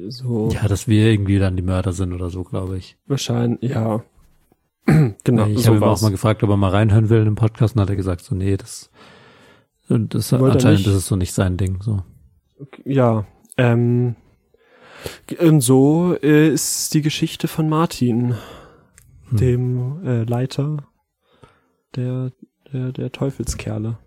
so 0.07 0.49
ja, 0.51 0.67
dass 0.67 0.87
wir 0.87 1.11
irgendwie 1.11 1.39
dann 1.39 1.55
die 1.55 1.61
Mörder 1.61 1.93
sind 1.93 2.13
oder 2.13 2.29
so, 2.29 2.43
glaube 2.43 2.77
ich. 2.77 2.97
wahrscheinlich, 3.07 3.71
ja. 3.71 4.03
genau, 5.23 5.47
ich 5.47 5.63
so 5.63 5.67
habe 5.67 5.77
ihn 5.77 5.83
auch 5.83 6.01
mal 6.01 6.11
gefragt, 6.11 6.43
ob 6.43 6.49
er 6.49 6.57
mal 6.57 6.69
reinhören 6.69 7.09
will 7.09 7.25
im 7.25 7.35
Podcast 7.35 7.75
und 7.75 7.81
hat 7.81 7.89
er 7.89 7.95
gesagt, 7.95 8.21
so, 8.21 8.35
nee, 8.35 8.55
das, 8.57 8.89
das 9.89 10.31
Wollte 10.31 10.45
er 10.45 10.53
anscheinend 10.53 10.79
nicht. 10.79 10.87
ist 10.87 10.93
es 10.93 11.07
so 11.07 11.15
nicht 11.15 11.33
sein 11.33 11.57
Ding, 11.57 11.81
so. 11.81 12.03
Ja, 12.83 13.25
ähm, 13.57 14.15
und 15.39 15.61
so 15.61 16.15
äh, 16.21 16.49
ist 16.49 16.93
die 16.93 17.01
Geschichte 17.01 17.47
von 17.47 17.67
Martin, 17.67 18.35
Hm. 19.29 19.37
dem 19.37 20.05
äh, 20.05 20.23
Leiter 20.23 20.87
der, 21.95 22.31
der, 22.71 22.91
der 22.91 23.11
Teufelskerle. 23.11 23.97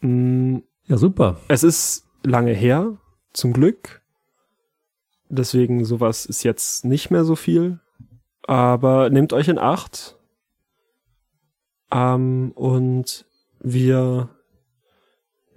Mm, 0.00 0.58
Ja, 0.86 0.96
super. 0.96 1.40
Es 1.48 1.62
ist 1.62 2.06
lange 2.22 2.52
her, 2.52 2.98
zum 3.32 3.52
Glück. 3.52 4.02
Deswegen 5.28 5.84
sowas 5.84 6.26
ist 6.26 6.42
jetzt 6.44 6.84
nicht 6.84 7.10
mehr 7.10 7.24
so 7.24 7.36
viel. 7.36 7.80
Aber 8.46 9.10
nehmt 9.10 9.32
euch 9.32 9.48
in 9.48 9.58
Acht. 9.58 10.16
Ähm, 11.90 12.52
und 12.54 13.26
wir 13.60 14.28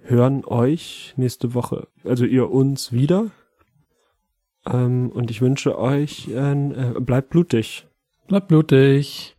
hören 0.02 0.44
euch 0.44 1.14
nächste 1.16 1.54
Woche, 1.54 1.88
also 2.04 2.24
ihr 2.24 2.50
uns 2.50 2.92
wieder. 2.92 3.30
Ähm, 4.66 5.10
und 5.10 5.30
ich 5.30 5.40
wünsche 5.40 5.78
euch, 5.78 6.28
äh, 6.28 7.00
bleibt 7.00 7.30
blutig. 7.30 7.86
Bleibt 8.28 8.48
blutig. 8.48 9.36